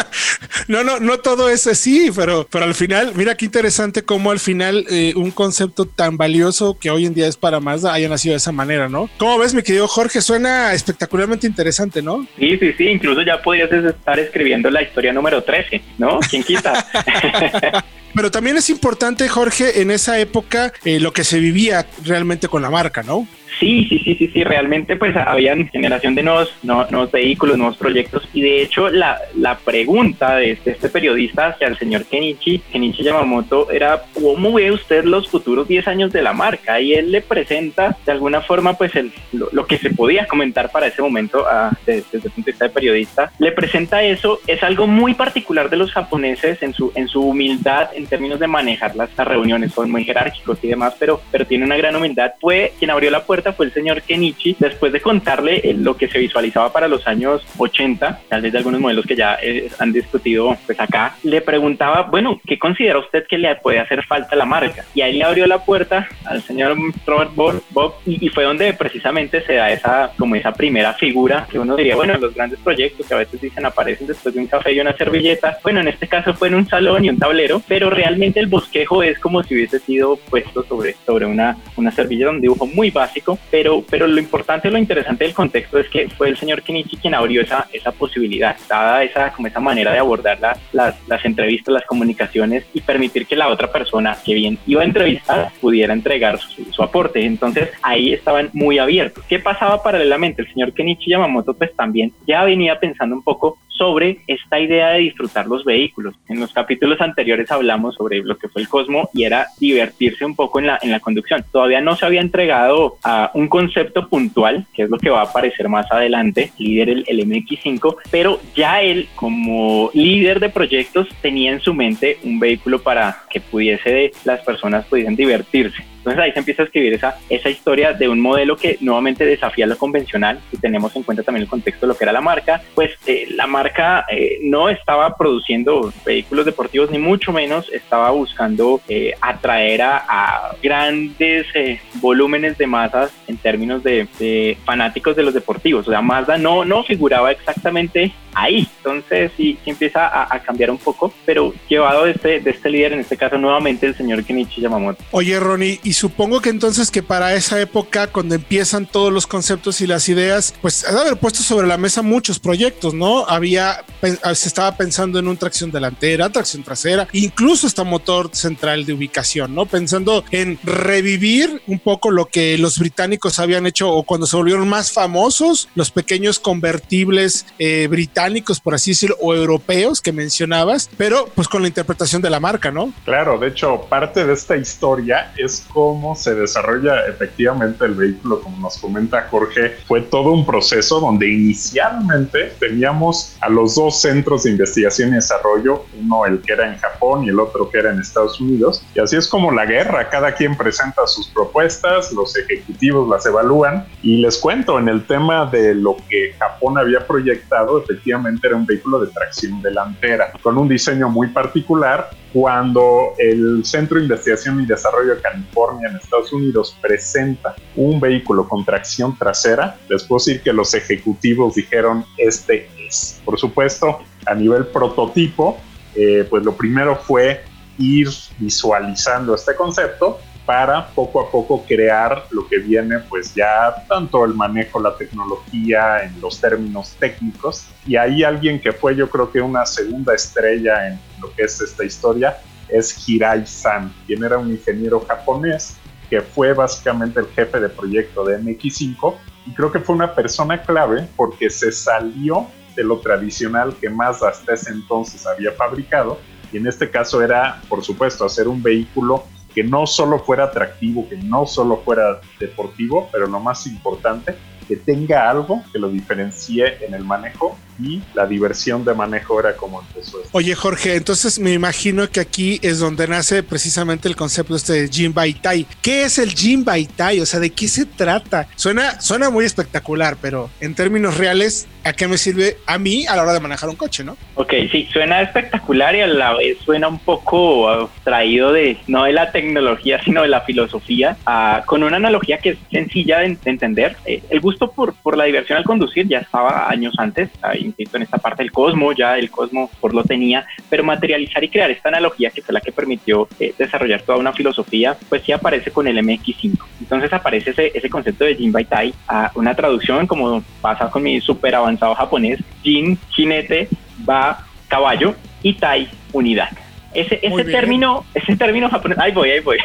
no, 0.68 0.82
no, 0.82 0.98
no 1.00 1.18
todo 1.18 1.50
es 1.50 1.66
así, 1.66 2.10
pero, 2.16 2.46
pero 2.50 2.64
al 2.64 2.74
final, 2.74 3.12
mira 3.16 3.36
qué 3.36 3.44
interesante 3.44 4.02
cómo 4.02 4.30
al 4.30 4.38
final 4.38 4.86
eh, 4.88 5.12
un 5.14 5.30
concepto 5.30 5.84
tan 5.84 6.16
valioso 6.16 6.78
que 6.78 6.90
hoy 6.90 7.04
en 7.04 7.12
día 7.12 7.26
es 7.26 7.36
para 7.36 7.60
Mazda 7.60 7.92
haya 7.92 8.08
nacido 8.08 8.32
de 8.32 8.38
esa 8.38 8.52
manera, 8.52 8.88
¿no? 8.88 9.10
¿Cómo 9.18 9.38
ves, 9.38 9.52
mi 9.52 9.62
querido 9.62 9.88
Jorge? 9.88 10.22
Suena 10.22 10.72
espectacularmente 10.72 11.46
interesante, 11.46 12.00
¿no? 12.00 12.26
Sí, 12.38 12.56
sí, 12.58 12.72
sí, 12.78 12.84
incluso 12.86 13.20
ya 13.20 13.42
podrías 13.42 13.70
estar 13.70 14.18
escribiendo 14.18 14.51
la 14.60 14.82
historia 14.82 15.12
número 15.12 15.42
13, 15.42 15.80
¿no? 15.98 16.20
¿Quién 16.28 16.42
quita? 16.42 16.86
Pero 18.14 18.30
también 18.30 18.56
es 18.58 18.68
importante, 18.68 19.28
Jorge, 19.28 19.80
en 19.80 19.90
esa 19.90 20.18
época 20.18 20.72
eh, 20.84 21.00
lo 21.00 21.12
que 21.12 21.24
se 21.24 21.40
vivía 21.40 21.86
realmente 22.04 22.48
con 22.48 22.60
la 22.60 22.70
marca, 22.70 23.02
¿no? 23.02 23.26
Sí, 23.62 23.86
sí, 23.88 24.00
sí, 24.00 24.16
sí, 24.16 24.26
sí, 24.26 24.42
realmente 24.42 24.96
pues 24.96 25.16
habían 25.16 25.68
generación 25.68 26.16
de 26.16 26.24
nuevos, 26.24 26.52
nuevos 26.64 27.12
vehículos, 27.12 27.56
nuevos 27.56 27.76
proyectos 27.76 28.28
y 28.32 28.40
de 28.40 28.60
hecho 28.60 28.88
la, 28.88 29.20
la 29.36 29.56
pregunta 29.56 30.34
de 30.34 30.50
este, 30.50 30.72
este, 30.72 30.88
periodista 30.88 31.46
hacia 31.46 31.68
el 31.68 31.78
señor 31.78 32.04
Kenichi, 32.06 32.58
Kenichi 32.58 33.04
Yamamoto, 33.04 33.70
era 33.70 34.02
¿cómo 34.14 34.52
ve 34.52 34.72
usted 34.72 35.04
los 35.04 35.28
futuros 35.28 35.68
10 35.68 35.86
años 35.86 36.12
de 36.12 36.22
la 36.22 36.32
marca? 36.32 36.80
Y 36.80 36.94
él 36.94 37.12
le 37.12 37.20
presenta 37.20 37.96
de 38.04 38.10
alguna 38.10 38.40
forma 38.40 38.74
pues 38.74 38.96
el, 38.96 39.12
lo, 39.30 39.64
que 39.64 39.78
se 39.78 39.90
podía 39.90 40.26
comentar 40.26 40.72
para 40.72 40.88
ese 40.88 41.00
momento 41.00 41.46
desde, 41.86 42.02
desde, 42.10 42.26
el 42.26 42.32
punto 42.32 42.46
de 42.46 42.50
vista 42.50 42.64
de 42.64 42.70
periodista, 42.74 43.32
le 43.38 43.52
presenta 43.52 44.02
eso, 44.02 44.40
es 44.48 44.60
algo 44.64 44.88
muy 44.88 45.14
particular 45.14 45.70
de 45.70 45.76
los 45.76 45.92
japoneses 45.92 46.60
en 46.64 46.74
su, 46.74 46.90
en 46.96 47.06
su 47.06 47.22
humildad 47.22 47.90
en 47.94 48.08
términos 48.08 48.40
de 48.40 48.48
manejar 48.48 48.96
las, 48.96 49.10
reuniones, 49.16 49.72
son 49.72 49.88
muy 49.88 50.02
jerárquicos 50.02 50.58
y 50.62 50.66
demás, 50.66 50.96
pero, 50.98 51.20
pero 51.30 51.46
tiene 51.46 51.64
una 51.64 51.76
gran 51.76 51.94
humildad, 51.94 52.32
fue 52.40 52.72
quien 52.80 52.90
abrió 52.90 53.08
la 53.08 53.24
puerta 53.24 53.51
fue 53.52 53.66
el 53.66 53.72
señor 53.72 54.02
Kenichi, 54.02 54.56
después 54.58 54.92
de 54.92 55.00
contarle 55.00 55.56
eh, 55.64 55.74
lo 55.74 55.96
que 55.96 56.08
se 56.08 56.18
visualizaba 56.18 56.72
para 56.72 56.88
los 56.88 57.06
años 57.06 57.42
80, 57.58 58.20
tal 58.28 58.42
vez 58.42 58.52
de 58.52 58.58
algunos 58.58 58.80
modelos 58.80 59.06
que 59.06 59.16
ya 59.16 59.38
eh, 59.42 59.70
han 59.78 59.92
discutido 59.92 60.56
pues 60.66 60.78
acá, 60.80 61.16
le 61.22 61.40
preguntaba, 61.40 62.02
bueno, 62.02 62.40
¿qué 62.46 62.58
considera 62.58 62.98
usted 62.98 63.26
que 63.26 63.38
le 63.38 63.54
puede 63.56 63.78
hacer 63.78 64.04
falta 64.04 64.34
a 64.34 64.36
la 64.36 64.44
marca? 64.44 64.84
Y 64.94 65.00
ahí 65.00 65.14
le 65.14 65.24
abrió 65.24 65.46
la 65.46 65.64
puerta 65.64 66.08
al 66.24 66.42
señor 66.42 66.76
Robert 67.06 67.32
Bob, 67.34 67.94
y, 68.06 68.28
fue 68.28 68.44
donde 68.44 68.72
precisamente 68.72 69.42
se 69.42 69.54
da 69.54 69.70
esa, 69.70 70.12
como 70.16 70.34
esa 70.36 70.52
primera 70.52 70.94
figura 70.94 71.46
que 71.50 71.58
uno 71.58 71.76
diría, 71.76 71.96
bueno, 71.96 72.16
los 72.18 72.34
grandes 72.34 72.58
proyectos 72.60 73.06
que 73.06 73.14
a 73.14 73.18
veces 73.18 73.40
dicen 73.40 73.66
aparecen 73.66 74.06
después 74.06 74.34
de 74.34 74.40
un 74.40 74.46
café 74.46 74.72
y 74.72 74.80
una 74.80 74.96
servilleta, 74.96 75.58
bueno, 75.62 75.80
en 75.80 75.88
este 75.88 76.08
caso 76.08 76.34
fue 76.34 76.48
en 76.48 76.54
un 76.54 76.68
salón 76.68 77.04
y 77.04 77.10
un 77.10 77.18
tablero, 77.18 77.62
pero 77.68 77.90
realmente 77.90 78.40
el 78.40 78.46
bosquejo 78.46 79.02
es 79.02 79.18
como 79.18 79.42
si 79.42 79.54
hubiese 79.54 79.78
sido 79.78 80.16
puesto 80.16 80.64
sobre, 80.64 80.94
sobre 81.04 81.26
una, 81.26 81.56
una 81.76 81.90
servilleta, 81.90 82.30
un 82.30 82.40
dibujo 82.40 82.66
muy 82.66 82.90
básico, 82.90 83.38
pero, 83.50 83.82
pero 83.88 84.06
lo 84.06 84.18
importante, 84.18 84.70
lo 84.70 84.78
interesante 84.78 85.24
del 85.24 85.34
contexto 85.34 85.78
es 85.78 85.88
que 85.88 86.08
fue 86.08 86.28
el 86.28 86.36
señor 86.36 86.62
Kenichi 86.62 86.96
quien 86.96 87.14
abrió 87.14 87.42
esa, 87.42 87.66
esa 87.72 87.92
posibilidad, 87.92 88.56
dada 88.68 89.02
esa, 89.04 89.32
como 89.32 89.48
esa 89.48 89.60
manera 89.60 89.92
de 89.92 89.98
abordar 89.98 90.38
las, 90.72 90.96
las 91.06 91.24
entrevistas, 91.24 91.72
las 91.72 91.84
comunicaciones 91.84 92.64
y 92.74 92.80
permitir 92.80 93.26
que 93.26 93.36
la 93.36 93.48
otra 93.48 93.70
persona 93.70 94.16
que 94.24 94.34
bien 94.34 94.58
iba 94.66 94.82
a 94.82 94.84
entrevistar 94.84 95.52
pudiera 95.60 95.92
entregar 95.92 96.38
su, 96.38 96.82
aporte. 96.82 97.24
Entonces 97.24 97.70
ahí 97.82 98.12
estaban 98.12 98.50
muy 98.52 98.78
abiertos. 98.78 99.24
¿Qué 99.28 99.38
pasaba 99.38 99.82
paralelamente? 99.82 100.42
El 100.42 100.52
señor 100.52 100.72
Kenichi 100.72 101.10
Yamamoto 101.10 101.54
pues 101.54 101.74
también 101.74 102.12
ya 102.26 102.44
venía 102.44 102.78
pensando 102.78 103.14
un 103.14 103.22
poco 103.22 103.58
sobre 103.82 104.18
esta 104.28 104.60
idea 104.60 104.90
de 104.90 105.00
disfrutar 105.00 105.48
los 105.48 105.64
vehículos. 105.64 106.14
En 106.28 106.38
los 106.38 106.52
capítulos 106.52 107.00
anteriores 107.00 107.50
hablamos 107.50 107.96
sobre 107.96 108.20
lo 108.20 108.38
que 108.38 108.48
fue 108.48 108.62
el 108.62 108.68
Cosmo 108.68 109.10
y 109.12 109.24
era 109.24 109.48
divertirse 109.58 110.24
un 110.24 110.36
poco 110.36 110.60
en 110.60 110.68
la, 110.68 110.78
en 110.82 110.92
la 110.92 111.00
conducción. 111.00 111.44
Todavía 111.50 111.80
no 111.80 111.96
se 111.96 112.06
había 112.06 112.20
entregado 112.20 112.98
a 113.02 113.32
un 113.34 113.48
concepto 113.48 114.08
puntual, 114.08 114.66
que 114.72 114.84
es 114.84 114.88
lo 114.88 114.98
que 114.98 115.10
va 115.10 115.22
a 115.22 115.24
aparecer 115.24 115.68
más 115.68 115.90
adelante, 115.90 116.52
líder 116.58 116.90
el, 116.90 117.04
el 117.08 117.26
MX5, 117.26 117.96
pero 118.08 118.38
ya 118.54 118.82
él 118.82 119.08
como 119.16 119.90
líder 119.94 120.38
de 120.38 120.50
proyectos 120.50 121.08
tenía 121.20 121.50
en 121.50 121.58
su 121.58 121.74
mente 121.74 122.18
un 122.22 122.38
vehículo 122.38 122.80
para 122.84 123.24
que 123.28 123.40
pudiese 123.40 124.12
las 124.22 124.42
personas 124.42 124.86
pudiesen 124.86 125.16
divertirse. 125.16 125.91
Entonces 126.02 126.20
ahí 126.20 126.32
se 126.32 126.40
empieza 126.40 126.62
a 126.62 126.64
escribir 126.64 126.94
esa, 126.94 127.16
esa 127.28 127.48
historia 127.48 127.92
de 127.92 128.08
un 128.08 128.18
modelo 128.18 128.56
que 128.56 128.76
nuevamente 128.80 129.24
desafía 129.24 129.66
lo 129.66 129.78
convencional, 129.78 130.40
si 130.50 130.56
tenemos 130.56 130.94
en 130.96 131.04
cuenta 131.04 131.22
también 131.22 131.44
el 131.44 131.48
contexto 131.48 131.86
de 131.86 131.92
lo 131.92 131.96
que 131.96 132.04
era 132.04 132.12
la 132.12 132.20
marca, 132.20 132.60
pues 132.74 132.90
eh, 133.06 133.28
la 133.30 133.46
marca 133.46 134.04
eh, 134.10 134.40
no 134.42 134.68
estaba 134.68 135.16
produciendo 135.16 135.92
vehículos 136.04 136.44
deportivos 136.44 136.90
ni 136.90 136.98
mucho 136.98 137.32
menos 137.32 137.70
estaba 137.72 138.10
buscando 138.10 138.80
eh, 138.88 139.14
atraer 139.20 139.82
a, 139.82 140.56
grandes 140.62 141.46
volúmenes 141.94 142.58
de 142.58 142.66
masas 142.66 143.12
en 143.28 143.36
términos 143.36 143.82
de, 143.82 144.56
fanáticos 144.64 145.16
de 145.16 145.22
los 145.22 145.34
deportivos. 145.34 145.86
O 145.86 145.90
sea, 145.90 146.00
Mazda 146.00 146.36
no, 146.36 146.64
no 146.64 146.82
figuraba 146.84 147.30
exactamente 147.30 148.12
ahí. 148.34 148.68
Entonces 148.84 149.30
sí, 149.36 149.58
empieza 149.64 150.10
a, 150.32 150.42
cambiar 150.42 150.70
un 150.70 150.78
poco, 150.78 151.12
pero 151.24 151.54
llevado 151.68 152.04
de 152.04 152.12
este, 152.12 152.40
de 152.40 152.50
este 152.50 152.68
líder, 152.68 152.94
en 152.94 153.00
este 153.00 153.16
caso 153.16 153.38
nuevamente 153.38 153.86
el 153.86 153.96
señor 153.96 154.24
Kenichi 154.24 154.60
Yamamoto. 154.60 155.02
Oye, 155.12 155.38
Ronnie, 155.38 155.78
y 155.84 155.92
supongo 155.92 156.40
que 156.40 156.50
entonces 156.50 156.90
que 156.90 157.02
para 157.02 157.34
esa 157.34 157.60
época, 157.60 158.08
cuando 158.08 158.34
empiezan 158.34 158.86
todos 158.86 159.12
los 159.12 159.26
conceptos 159.26 159.80
y 159.80 159.86
las 159.86 160.08
ideas, 160.08 160.54
pues 160.60 160.84
ha 160.84 160.92
de 160.92 161.00
haber 161.00 161.16
puesto 161.16 161.42
sobre 161.42 161.68
la 161.68 161.76
mesa 161.78 162.02
muchos 162.02 162.40
proyectos, 162.40 162.92
¿no? 162.92 163.24
Había, 163.26 163.84
se 164.00 164.48
estaba 164.48 164.76
pensando 164.76 165.18
en 165.18 165.28
un 165.28 165.36
tracción 165.36 165.70
delantera, 165.70 166.30
tracción 166.30 166.64
trasera, 166.64 167.06
incluso 167.12 167.66
hasta 167.66 167.84
motor 167.84 168.30
central 168.32 168.84
de 168.84 168.94
ubicación, 168.94 169.54
¿no? 169.54 169.66
Pensando 169.66 170.24
en 170.30 170.58
revivir 170.64 171.62
un 171.66 171.78
poco 171.78 172.10
lo 172.10 172.26
que 172.26 172.58
los 172.58 172.78
británicos 172.78 173.38
habían 173.38 173.66
hecho 173.66 173.90
o 173.90 174.02
cuando 174.02 174.26
se 174.26 174.36
volvieron 174.36 174.68
más 174.68 174.92
famosos, 174.92 175.68
los 175.74 175.90
pequeños 175.90 176.38
convertibles 176.38 177.46
eh, 177.58 177.86
británicos 177.88 178.60
por 178.60 178.71
así 178.74 178.92
decirlo, 178.92 179.16
o 179.20 179.34
europeos 179.34 180.00
que 180.00 180.12
mencionabas, 180.12 180.90
pero 180.96 181.28
pues 181.34 181.48
con 181.48 181.62
la 181.62 181.68
interpretación 181.68 182.22
de 182.22 182.30
la 182.30 182.40
marca, 182.40 182.70
¿no? 182.70 182.92
Claro, 183.04 183.38
de 183.38 183.48
hecho, 183.48 183.86
parte 183.88 184.24
de 184.24 184.32
esta 184.32 184.56
historia 184.56 185.32
es 185.36 185.66
cómo 185.72 186.14
se 186.14 186.34
desarrolla 186.34 187.06
efectivamente 187.06 187.84
el 187.84 187.94
vehículo, 187.94 188.40
como 188.40 188.58
nos 188.58 188.78
comenta 188.78 189.28
Jorge, 189.30 189.76
fue 189.86 190.00
todo 190.02 190.32
un 190.32 190.44
proceso 190.46 191.00
donde 191.00 191.28
inicialmente 191.28 192.52
teníamos 192.58 193.36
a 193.40 193.48
los 193.48 193.74
dos 193.74 194.00
centros 194.00 194.44
de 194.44 194.50
investigación 194.50 195.10
y 195.10 195.14
desarrollo, 195.14 195.84
uno 196.00 196.26
el 196.26 196.40
que 196.42 196.52
era 196.52 196.68
en 196.70 196.78
Japón 196.78 197.24
y 197.24 197.28
el 197.28 197.40
otro 197.40 197.70
que 197.70 197.78
era 197.78 197.92
en 197.92 198.00
Estados 198.00 198.40
Unidos, 198.40 198.84
y 198.94 199.00
así 199.00 199.16
es 199.16 199.28
como 199.28 199.50
la 199.50 199.66
guerra, 199.66 200.08
cada 200.08 200.34
quien 200.34 200.56
presenta 200.56 201.06
sus 201.06 201.28
propuestas, 201.28 202.12
los 202.12 202.36
ejecutivos 202.36 203.08
las 203.08 203.26
evalúan, 203.26 203.86
y 204.02 204.18
les 204.18 204.38
cuento, 204.38 204.78
en 204.78 204.88
el 204.88 205.06
tema 205.06 205.46
de 205.46 205.74
lo 205.74 205.96
que 206.08 206.34
Japón 206.38 206.78
había 206.78 207.06
proyectado, 207.06 207.82
efectivamente, 207.82 208.46
era 208.46 208.56
un 208.56 208.61
vehículo 208.66 209.00
de 209.00 209.12
tracción 209.12 209.60
delantera, 209.62 210.32
con 210.42 210.58
un 210.58 210.68
diseño 210.68 211.08
muy 211.08 211.28
particular. 211.28 212.10
Cuando 212.32 213.12
el 213.18 213.64
Centro 213.64 213.98
de 213.98 214.04
Investigación 214.04 214.60
y 214.60 214.66
Desarrollo 214.66 215.16
de 215.16 215.20
California 215.20 215.88
en 215.88 215.96
Estados 215.96 216.32
Unidos 216.32 216.76
presenta 216.80 217.54
un 217.76 218.00
vehículo 218.00 218.48
con 218.48 218.64
tracción 218.64 219.16
trasera, 219.18 219.76
les 219.88 220.04
puedo 220.04 220.18
decir 220.18 220.42
que 220.42 220.52
los 220.52 220.72
ejecutivos 220.74 221.54
dijeron, 221.54 222.04
este 222.16 222.68
es. 222.86 223.20
Por 223.24 223.38
supuesto, 223.38 224.00
a 224.26 224.34
nivel 224.34 224.66
prototipo, 224.66 225.58
eh, 225.94 226.26
pues 226.28 226.42
lo 226.42 226.56
primero 226.56 226.96
fue 226.96 227.44
ir 227.78 228.08
visualizando 228.38 229.34
este 229.34 229.54
concepto 229.54 230.20
para 230.44 230.88
poco 230.88 231.20
a 231.20 231.30
poco 231.30 231.64
crear 231.66 232.26
lo 232.30 232.46
que 232.48 232.58
viene, 232.58 232.98
pues 232.98 233.34
ya 233.34 233.84
tanto 233.88 234.24
el 234.24 234.34
manejo, 234.34 234.80
la 234.80 234.96
tecnología 234.96 236.02
en 236.04 236.20
los 236.20 236.40
términos 236.40 236.96
técnicos. 236.98 237.66
Y 237.86 237.96
ahí 237.96 238.24
alguien 238.24 238.60
que 238.60 238.72
fue 238.72 238.96
yo 238.96 239.08
creo 239.08 239.30
que 239.30 239.40
una 239.40 239.64
segunda 239.66 240.14
estrella 240.14 240.88
en 240.88 241.00
lo 241.20 241.32
que 241.32 241.42
es 241.44 241.60
esta 241.60 241.84
historia 241.84 242.38
es 242.68 243.08
Hirai 243.08 243.46
San, 243.46 243.92
quien 244.06 244.24
era 244.24 244.38
un 244.38 244.50
ingeniero 244.50 245.00
japonés 245.00 245.76
que 246.08 246.20
fue 246.20 246.52
básicamente 246.52 247.20
el 247.20 247.26
jefe 247.28 247.58
de 247.58 247.68
proyecto 247.70 248.24
de 248.24 248.38
MX5 248.38 249.14
y 249.46 249.54
creo 249.54 249.72
que 249.72 249.80
fue 249.80 249.94
una 249.94 250.14
persona 250.14 250.60
clave 250.60 251.08
porque 251.16 251.48
se 251.48 251.72
salió 251.72 252.46
de 252.76 252.84
lo 252.84 252.98
tradicional 252.98 253.74
que 253.80 253.88
más 253.88 254.22
hasta 254.22 254.54
ese 254.54 254.72
entonces 254.72 255.26
había 255.26 255.52
fabricado 255.52 256.18
y 256.52 256.58
en 256.58 256.66
este 256.66 256.90
caso 256.90 257.22
era, 257.22 257.62
por 257.68 257.82
supuesto, 257.82 258.26
hacer 258.26 258.46
un 258.46 258.62
vehículo 258.62 259.24
que 259.54 259.64
no 259.64 259.86
solo 259.86 260.18
fuera 260.18 260.44
atractivo, 260.44 261.08
que 261.08 261.16
no 261.16 261.46
solo 261.46 261.82
fuera 261.84 262.20
deportivo, 262.38 263.08
pero 263.12 263.26
lo 263.26 263.40
más 263.40 263.66
importante, 263.66 264.36
que 264.68 264.76
tenga 264.76 265.28
algo 265.28 265.62
que 265.72 265.78
lo 265.78 265.88
diferencie 265.88 266.84
en 266.84 266.94
el 266.94 267.04
manejo 267.04 267.56
y 267.78 268.02
la 268.14 268.26
diversión 268.26 268.84
de 268.84 268.94
manejo 268.94 269.40
era 269.40 269.56
como 269.56 269.80
empezó. 269.80 270.18
Oye 270.32 270.54
Jorge, 270.54 270.94
entonces 270.96 271.38
me 271.38 271.52
imagino 271.52 272.08
que 272.08 272.20
aquí 272.20 272.60
es 272.62 272.78
donde 272.78 273.08
nace 273.08 273.42
precisamente 273.42 274.08
el 274.08 274.16
concepto 274.16 274.54
este 274.56 274.82
de 274.82 274.88
Jim 274.88 275.12
Tai. 275.12 275.66
¿Qué 275.80 276.04
es 276.04 276.18
el 276.18 276.32
Jim 276.32 276.64
Tai? 276.64 277.20
O 277.20 277.26
sea, 277.26 277.40
¿de 277.40 277.50
qué 277.50 277.68
se 277.68 277.86
trata? 277.86 278.48
Suena, 278.56 279.00
suena 279.00 279.30
muy 279.30 279.44
espectacular, 279.44 280.16
pero 280.20 280.50
en 280.60 280.74
términos 280.74 281.18
reales, 281.18 281.66
¿a 281.84 281.92
qué 281.92 282.08
me 282.08 282.18
sirve 282.18 282.56
a 282.66 282.78
mí 282.78 283.06
a 283.06 283.16
la 283.16 283.22
hora 283.22 283.32
de 283.32 283.40
manejar 283.40 283.68
un 283.68 283.76
coche, 283.76 284.04
no? 284.04 284.16
Ok, 284.34 284.52
sí, 284.70 284.88
suena 284.92 285.20
espectacular 285.22 285.94
y 285.94 286.00
a 286.00 286.06
la 286.06 286.34
vez 286.34 286.58
suena 286.58 286.88
un 286.88 286.98
poco 286.98 287.90
traído 288.04 288.52
de, 288.52 288.76
no 288.86 289.04
de 289.04 289.12
la 289.12 289.32
tecnología, 289.32 290.00
sino 290.04 290.22
de 290.22 290.28
la 290.28 290.42
filosofía, 290.42 291.16
ah, 291.26 291.62
con 291.66 291.82
una 291.82 291.96
analogía 291.96 292.38
que 292.38 292.50
es 292.50 292.58
sencilla 292.70 293.20
de, 293.20 293.36
entender. 293.44 293.96
Eh, 294.04 294.22
el 294.30 294.40
gusto 294.40 294.70
por, 294.70 294.94
por 294.94 295.16
la 295.16 295.24
diversión 295.24 295.58
al 295.58 295.64
conducir 295.64 296.06
ya 296.08 296.18
estaba 296.18 296.68
años 296.68 296.94
antes, 296.98 297.30
insisto, 297.58 297.96
en 297.96 298.04
esta 298.04 298.18
parte 298.18 298.42
del 298.42 298.52
Cosmo, 298.52 298.92
ya 298.92 299.18
el 299.18 299.30
Cosmo 299.30 299.70
por 299.80 299.94
lo 299.94 300.04
tenía, 300.04 300.46
pero 300.68 300.84
materializar 300.84 301.42
y 301.44 301.48
crear 301.48 301.70
esta 301.70 301.88
analogía 301.88 302.30
que 302.30 302.42
fue 302.42 302.52
la 302.52 302.60
que 302.60 302.72
permitió 302.72 303.28
eh, 303.38 303.54
desarrollar 303.58 304.02
toda 304.02 304.18
una 304.18 304.32
filosofía, 304.32 304.96
pues 305.08 305.22
sí 305.22 305.32
aparece 305.32 305.70
con 305.70 305.86
el 305.86 305.98
MX5. 305.98 306.58
Entonces 306.80 307.12
aparece 307.12 307.50
ese, 307.50 307.72
ese 307.74 307.90
concepto 307.90 308.24
de 308.24 308.36
Jin 308.36 308.52
Tai, 308.52 308.94
a 309.08 309.30
una 309.34 309.54
traducción 309.54 310.06
como 310.06 310.42
pasa 310.60 310.88
con 310.90 311.02
mi 311.02 311.20
súper 311.20 311.54
avanzado 311.72 311.94
japonés, 311.94 312.40
Jin, 312.62 312.98
jinete, 313.10 313.68
va, 314.08 314.46
caballo, 314.68 315.14
y 315.42 315.54
Tai, 315.54 315.88
unidad. 316.12 316.50
Ese, 316.94 317.18
ese 317.22 317.44
término, 317.44 318.04
ese 318.12 318.36
término 318.36 318.68
japonés, 318.68 318.98
ahí 318.98 319.12
voy, 319.12 319.30
ahí 319.30 319.40
voy. 319.40 319.58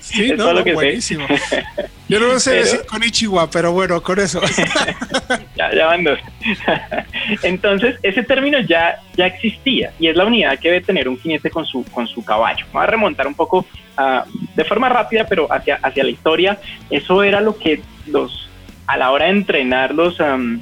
Sí, 0.00 0.32
no, 0.36 0.52
lo 0.52 0.62
que 0.62 0.74
buenísimo. 0.74 1.26
Yo 2.08 2.20
no 2.20 2.38
sé 2.38 2.56
decir 2.56 2.84
con 2.86 3.02
Ichiwa, 3.02 3.50
pero 3.50 3.72
bueno, 3.72 4.02
con 4.02 4.20
eso. 4.20 4.40
ya, 5.56 5.74
ya 5.74 5.86
van 5.86 6.04
dos. 6.04 6.18
Entonces, 7.42 7.96
ese 8.02 8.22
término 8.22 8.60
ya, 8.60 8.98
ya 9.16 9.26
existía 9.26 9.92
y 9.98 10.08
es 10.08 10.16
la 10.16 10.26
unidad 10.26 10.58
que 10.58 10.68
debe 10.68 10.84
tener 10.84 11.08
un 11.08 11.18
jinete 11.18 11.48
con 11.48 11.64
su, 11.64 11.84
con 11.84 12.06
su 12.06 12.22
caballo. 12.22 12.66
Vamos 12.66 12.88
a 12.88 12.90
remontar 12.90 13.26
un 13.26 13.34
poco 13.34 13.66
uh, 13.98 14.30
de 14.54 14.64
forma 14.64 14.90
rápida, 14.90 15.26
pero 15.26 15.50
hacia, 15.50 15.76
hacia 15.76 16.04
la 16.04 16.10
historia. 16.10 16.58
Eso 16.90 17.22
era 17.22 17.40
lo 17.40 17.56
que 17.56 17.80
los, 18.06 18.50
a 18.86 18.98
la 18.98 19.10
hora 19.10 19.24
de 19.24 19.30
entrenar 19.30 19.94
los, 19.94 20.20
um, 20.20 20.60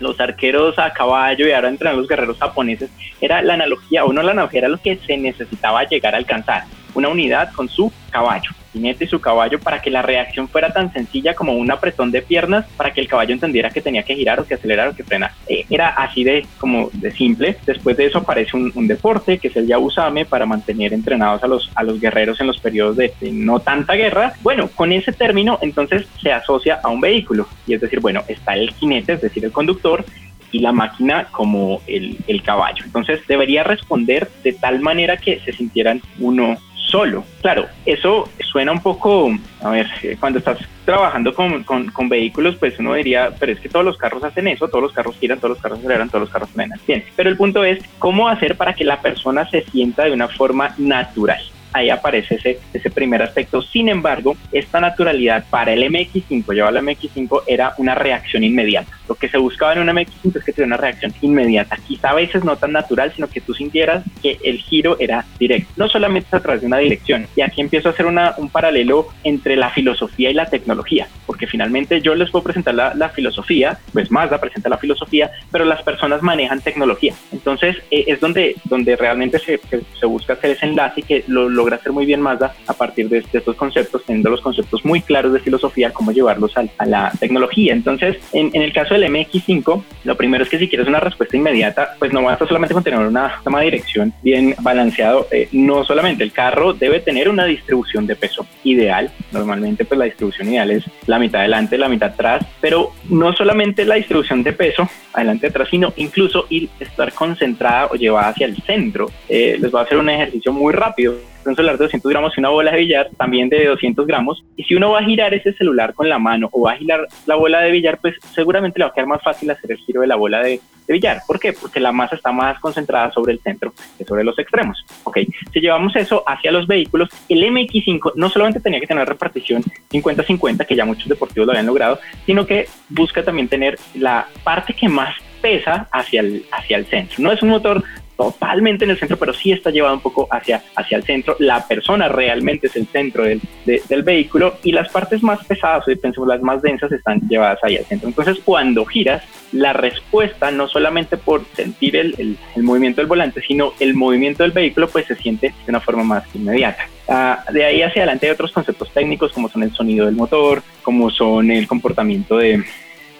los 0.00 0.18
arqueros 0.20 0.78
a 0.78 0.92
caballo 0.92 1.46
y 1.46 1.52
ahora 1.52 1.68
entrenar 1.68 1.96
los 1.96 2.08
guerreros 2.08 2.38
japoneses, 2.38 2.90
era 3.20 3.42
la 3.42 3.54
analogía, 3.54 4.04
o 4.04 4.12
no 4.12 4.22
la 4.22 4.32
analogía, 4.32 4.60
era 4.60 4.68
lo 4.68 4.78
que 4.78 4.96
se 4.96 5.16
necesitaba 5.16 5.84
llegar 5.84 6.14
a 6.14 6.18
alcanzar. 6.18 6.64
Una 7.00 7.08
unidad 7.08 7.50
con 7.54 7.66
su 7.66 7.90
caballo 8.10 8.50
jinete 8.72 9.04
y 9.04 9.08
su 9.08 9.20
caballo 9.20 9.58
para 9.58 9.80
que 9.80 9.90
la 9.90 10.02
reacción 10.02 10.46
fuera 10.46 10.70
tan 10.70 10.92
sencilla 10.92 11.34
como 11.34 11.54
un 11.54 11.70
apretón 11.70 12.10
de 12.10 12.20
piernas 12.20 12.66
para 12.76 12.92
que 12.92 13.00
el 13.00 13.08
caballo 13.08 13.32
entendiera 13.32 13.70
que 13.70 13.80
tenía 13.80 14.02
que 14.02 14.14
girar 14.14 14.38
o 14.38 14.46
que 14.46 14.54
acelerar 14.54 14.88
o 14.88 14.94
que 14.94 15.02
frenar. 15.02 15.32
Eh, 15.48 15.64
era 15.70 15.88
así 15.88 16.24
de 16.24 16.46
como 16.58 16.90
de 16.92 17.10
simple. 17.10 17.56
Después 17.66 17.96
de 17.96 18.04
eso 18.04 18.18
aparece 18.18 18.54
un, 18.56 18.86
deporte 18.86 19.38
que 19.38 19.48
es 19.48 19.56
el 19.56 19.66
Yabusame 19.66 20.26
para 20.26 20.44
mantener 20.44 20.92
entrenados 20.92 21.42
a 21.42 21.46
los, 21.46 21.70
a 21.74 21.82
los 21.82 21.98
guerreros 21.98 22.38
en 22.40 22.48
los 22.48 22.60
periodos 22.60 22.96
de, 22.96 23.14
no 23.32 23.60
tanta 23.60 23.94
guerra. 23.94 24.34
Bueno, 24.42 24.68
con 24.68 24.92
ese 24.92 25.12
término 25.12 25.58
entonces 25.62 26.06
se 26.20 26.30
asocia 26.30 26.80
a 26.82 26.88
un 26.90 27.00
vehículo 27.00 27.48
y 27.66 27.74
es 27.74 27.80
decir, 27.80 28.00
bueno, 28.00 28.22
está 28.28 28.54
el 28.54 28.70
jinete, 28.72 29.14
es 29.14 29.22
decir, 29.22 29.44
el 29.44 29.52
conductor, 29.52 30.04
y 30.52 30.58
la 30.58 30.72
máquina 30.72 31.28
como 31.30 31.80
el, 31.86 32.18
el, 32.26 32.42
caballo. 32.42 32.84
Entonces 32.84 33.20
debería 33.28 33.62
responder 33.62 34.28
de 34.42 34.52
tal 34.52 34.80
manera 34.80 35.16
que 35.16 35.38
se 35.40 35.52
sintieran 35.52 36.02
uno 36.18 36.56
solo. 36.90 37.24
Claro, 37.40 37.66
eso 37.86 38.28
suena 38.50 38.72
un 38.72 38.82
poco, 38.82 39.30
a 39.62 39.70
ver, 39.70 39.86
eh, 40.02 40.16
cuando 40.18 40.38
estás 40.38 40.58
trabajando 40.84 41.34
con, 41.34 41.62
con, 41.64 42.08
vehículos, 42.08 42.56
pues 42.56 42.78
uno 42.78 42.94
diría, 42.94 43.32
pero 43.38 43.52
es 43.52 43.60
que 43.60 43.68
todos 43.68 43.84
los 43.84 43.96
carros 43.96 44.24
hacen 44.24 44.48
eso, 44.48 44.68
todos 44.68 44.82
los 44.82 44.92
carros 44.92 45.16
giran, 45.20 45.38
todos 45.38 45.50
los 45.50 45.62
carros 45.62 45.78
aceleran, 45.78 46.08
todos 46.08 46.22
los 46.22 46.30
carros 46.30 46.50
frenan. 46.50 46.80
Bien, 46.86 47.04
pero 47.14 47.30
el 47.30 47.36
punto 47.36 47.64
es 47.64 47.78
cómo 47.98 48.28
hacer 48.28 48.56
para 48.56 48.74
que 48.74 48.84
la 48.84 49.00
persona 49.00 49.48
se 49.48 49.62
sienta 49.62 50.04
de 50.04 50.12
una 50.12 50.28
forma 50.28 50.74
natural 50.78 51.40
ahí 51.72 51.90
aparece 51.90 52.36
ese, 52.36 52.60
ese 52.72 52.90
primer 52.90 53.22
aspecto. 53.22 53.62
Sin 53.62 53.88
embargo, 53.88 54.36
esta 54.52 54.80
naturalidad 54.80 55.44
para 55.50 55.72
el 55.72 55.82
MX5, 55.84 56.52
llevar 56.52 56.72
la 56.72 56.82
MX5 56.82 57.42
era 57.46 57.74
una 57.78 57.94
reacción 57.94 58.44
inmediata. 58.44 58.90
Lo 59.08 59.14
que 59.14 59.28
se 59.28 59.38
buscaba 59.38 59.72
en 59.72 59.80
una 59.80 59.92
MX5 59.92 60.36
es 60.36 60.44
que 60.44 60.52
tuviera 60.52 60.66
una 60.66 60.76
reacción 60.76 61.12
inmediata. 61.20 61.76
Quizá 61.86 62.10
a 62.10 62.14
veces 62.14 62.44
no 62.44 62.56
tan 62.56 62.72
natural, 62.72 63.12
sino 63.14 63.28
que 63.28 63.40
tú 63.40 63.54
sintieras 63.54 64.04
que 64.22 64.38
el 64.44 64.58
giro 64.58 64.96
era 65.00 65.24
directo, 65.38 65.72
no 65.76 65.88
solamente 65.88 66.36
a 66.36 66.40
través 66.40 66.60
de 66.60 66.66
una 66.66 66.78
dirección. 66.78 67.26
Y 67.36 67.42
aquí 67.42 67.60
empiezo 67.60 67.88
a 67.88 67.92
hacer 67.92 68.06
una, 68.06 68.34
un 68.36 68.50
paralelo 68.50 69.08
entre 69.24 69.56
la 69.56 69.70
filosofía 69.70 70.30
y 70.30 70.34
la 70.34 70.46
tecnología, 70.46 71.08
porque 71.26 71.46
finalmente 71.46 72.00
yo 72.00 72.14
les 72.14 72.30
puedo 72.30 72.44
presentar 72.44 72.74
la, 72.74 72.94
la 72.94 73.08
filosofía, 73.08 73.78
pues 73.92 74.10
Mazda 74.10 74.40
presenta 74.40 74.68
la 74.68 74.78
filosofía, 74.78 75.30
pero 75.50 75.64
las 75.64 75.82
personas 75.82 76.22
manejan 76.22 76.60
tecnología. 76.60 77.14
Entonces 77.32 77.76
eh, 77.90 78.04
es 78.06 78.20
donde, 78.20 78.56
donde 78.64 78.96
realmente 78.96 79.38
se, 79.38 79.60
se, 79.98 80.06
busca 80.06 80.34
hacer 80.34 80.52
ese 80.52 80.66
enlace 80.66 81.00
y 81.00 81.02
que 81.02 81.24
lo 81.26 81.59
logra 81.60 81.76
hacer 81.76 81.92
muy 81.92 82.06
bien 82.06 82.22
Mazda 82.22 82.54
a 82.66 82.72
partir 82.72 83.08
de, 83.10 83.18
estos 83.18 83.54
conceptos, 83.54 84.02
teniendo 84.06 84.30
los 84.30 84.40
conceptos 84.40 84.82
muy 84.82 85.02
claros 85.02 85.34
de 85.34 85.40
filosofía, 85.40 85.92
cómo 85.92 86.10
llevarlos 86.10 86.56
a, 86.56 86.86
la 86.86 87.12
tecnología. 87.20 87.74
Entonces, 87.74 88.16
en, 88.32 88.50
el 88.54 88.72
caso 88.72 88.94
del 88.94 89.04
MX5, 89.04 89.82
lo 90.04 90.16
primero 90.16 90.42
es 90.42 90.50
que 90.50 90.58
si 90.58 90.68
quieres 90.68 90.88
una 90.88 91.00
respuesta 91.00 91.36
inmediata, 91.36 91.96
pues 91.98 92.12
no 92.12 92.22
basta 92.22 92.46
solamente 92.46 92.72
con 92.72 92.82
tener 92.82 92.98
una 93.00 93.40
toma 93.44 93.58
de 93.60 93.66
dirección 93.66 94.14
bien 94.22 94.54
balanceado. 94.60 95.28
Eh, 95.30 95.48
no 95.52 95.84
solamente 95.84 96.24
el 96.24 96.32
carro 96.32 96.72
debe 96.72 97.00
tener 97.00 97.28
una 97.28 97.44
distribución 97.44 98.06
de 98.06 98.16
peso 98.16 98.46
ideal. 98.64 99.10
Normalmente, 99.32 99.84
pues 99.84 99.98
la 99.98 100.06
distribución 100.06 100.48
ideal 100.48 100.70
es 100.70 100.84
la 101.06 101.18
mitad 101.18 101.40
adelante, 101.40 101.76
la 101.76 101.88
mitad 101.88 102.10
atrás, 102.10 102.44
pero 102.60 102.92
no 103.10 103.34
solamente 103.34 103.84
la 103.84 103.96
distribución 103.96 104.42
de 104.42 104.54
peso 104.54 104.88
adelante 105.12 105.48
atrás, 105.48 105.68
sino 105.70 105.92
incluso 105.96 106.46
ir 106.48 106.70
estar 106.80 107.12
concentrada 107.12 107.88
o 107.90 107.94
llevada 107.96 108.28
hacia 108.28 108.46
el 108.46 108.56
centro. 108.62 109.10
Eh, 109.28 109.58
les 109.60 109.70
voy 109.70 109.80
a 109.80 109.84
hacer 109.84 109.98
un 109.98 110.08
ejercicio 110.08 110.52
muy 110.52 110.72
rápido 110.72 111.16
un 111.44 111.56
celular 111.56 111.78
de 111.78 111.84
200 111.84 112.10
gramos 112.10 112.36
y 112.36 112.40
una 112.40 112.50
bola 112.50 112.72
de 112.72 112.78
billar 112.78 113.10
también 113.16 113.48
de 113.48 113.66
200 113.66 114.06
gramos. 114.06 114.44
Y 114.56 114.64
si 114.64 114.74
uno 114.74 114.90
va 114.90 115.00
a 115.00 115.04
girar 115.04 115.34
ese 115.34 115.52
celular 115.54 115.94
con 115.94 116.08
la 116.08 116.18
mano 116.18 116.48
o 116.52 116.62
va 116.62 116.72
a 116.72 116.76
girar 116.76 117.06
la 117.26 117.36
bola 117.36 117.60
de 117.60 117.70
billar, 117.70 117.98
pues 118.00 118.14
seguramente 118.34 118.78
le 118.78 118.84
va 118.84 118.90
a 118.90 118.94
quedar 118.94 119.08
más 119.08 119.22
fácil 119.22 119.50
hacer 119.50 119.72
el 119.72 119.78
giro 119.78 120.00
de 120.00 120.06
la 120.06 120.16
bola 120.16 120.42
de, 120.42 120.60
billar. 120.88 121.22
¿Por 121.24 121.38
qué? 121.38 121.52
Porque 121.52 121.78
la 121.78 121.92
masa 121.92 122.16
está 122.16 122.32
más 122.32 122.58
concentrada 122.58 123.12
sobre 123.12 123.32
el 123.32 123.38
centro 123.40 123.72
que 123.96 124.04
sobre 124.04 124.24
los 124.24 124.36
extremos. 124.40 124.84
Ok, 125.04 125.18
si 125.52 125.60
llevamos 125.60 125.94
eso 125.94 126.24
hacia 126.26 126.50
los 126.50 126.66
vehículos, 126.66 127.08
el 127.28 127.44
MX5 127.44 128.14
no 128.16 128.28
solamente 128.28 128.58
tenía 128.58 128.80
que 128.80 128.88
tener 128.88 129.08
repartición 129.08 129.62
50-50, 129.90 130.66
que 130.66 130.74
ya 130.74 130.84
muchos 130.84 131.08
deportivos 131.08 131.46
lo 131.46 131.52
habían 131.52 131.66
logrado, 131.66 132.00
sino 132.26 132.44
que 132.44 132.66
busca 132.88 133.22
también 133.22 133.46
tener 133.46 133.78
la 133.94 134.26
parte 134.42 134.74
que 134.74 134.88
más 134.88 135.14
pesa 135.40 135.88
hacia 135.92 136.20
el, 136.20 136.44
hacia 136.52 136.76
el 136.76 136.86
centro. 136.86 137.16
No 137.18 137.32
es 137.32 137.42
un 137.42 137.50
motor 137.50 137.82
totalmente 138.20 138.84
en 138.84 138.90
el 138.90 138.98
centro, 138.98 139.16
pero 139.16 139.32
sí 139.32 139.50
está 139.50 139.70
llevado 139.70 139.94
un 139.94 140.02
poco 140.02 140.28
hacia, 140.30 140.62
hacia 140.76 140.98
el 140.98 141.04
centro. 141.04 141.36
La 141.38 141.66
persona 141.66 142.06
realmente 142.06 142.66
es 142.66 142.76
el 142.76 142.86
centro 142.86 143.24
del, 143.24 143.40
del 143.64 144.02
vehículo 144.02 144.58
y 144.62 144.72
las 144.72 144.90
partes 144.90 145.22
más 145.22 145.42
pesadas, 145.46 145.88
o 145.88 145.96
pensemos 145.98 146.28
las 146.28 146.42
más 146.42 146.60
densas, 146.60 146.92
están 146.92 147.20
llevadas 147.30 147.58
ahí 147.62 147.78
al 147.78 147.86
centro. 147.86 148.08
Entonces, 148.08 148.38
cuando 148.44 148.84
giras, 148.84 149.22
la 149.52 149.72
respuesta, 149.72 150.50
no 150.50 150.68
solamente 150.68 151.16
por 151.16 151.46
sentir 151.54 151.96
el, 151.96 152.36
el, 152.54 152.62
movimiento 152.62 153.00
del 153.00 153.08
volante, 153.08 153.40
sino 153.40 153.72
el 153.80 153.94
movimiento 153.94 154.42
del 154.42 154.52
vehículo, 154.52 154.86
pues 154.88 155.06
se 155.06 155.16
siente 155.16 155.48
de 155.48 155.70
una 155.70 155.80
forma 155.80 156.04
más 156.04 156.24
inmediata. 156.34 156.86
Ah, 157.08 157.42
de 157.50 157.64
ahí 157.64 157.82
hacia 157.82 158.02
adelante 158.02 158.26
hay 158.26 158.32
otros 158.32 158.52
conceptos 158.52 158.92
técnicos 158.92 159.32
como 159.32 159.48
son 159.48 159.62
el 159.62 159.72
sonido 159.72 160.04
del 160.04 160.14
motor, 160.14 160.62
como 160.82 161.10
son 161.10 161.50
el 161.50 161.66
comportamiento 161.66 162.36
de, 162.36 162.62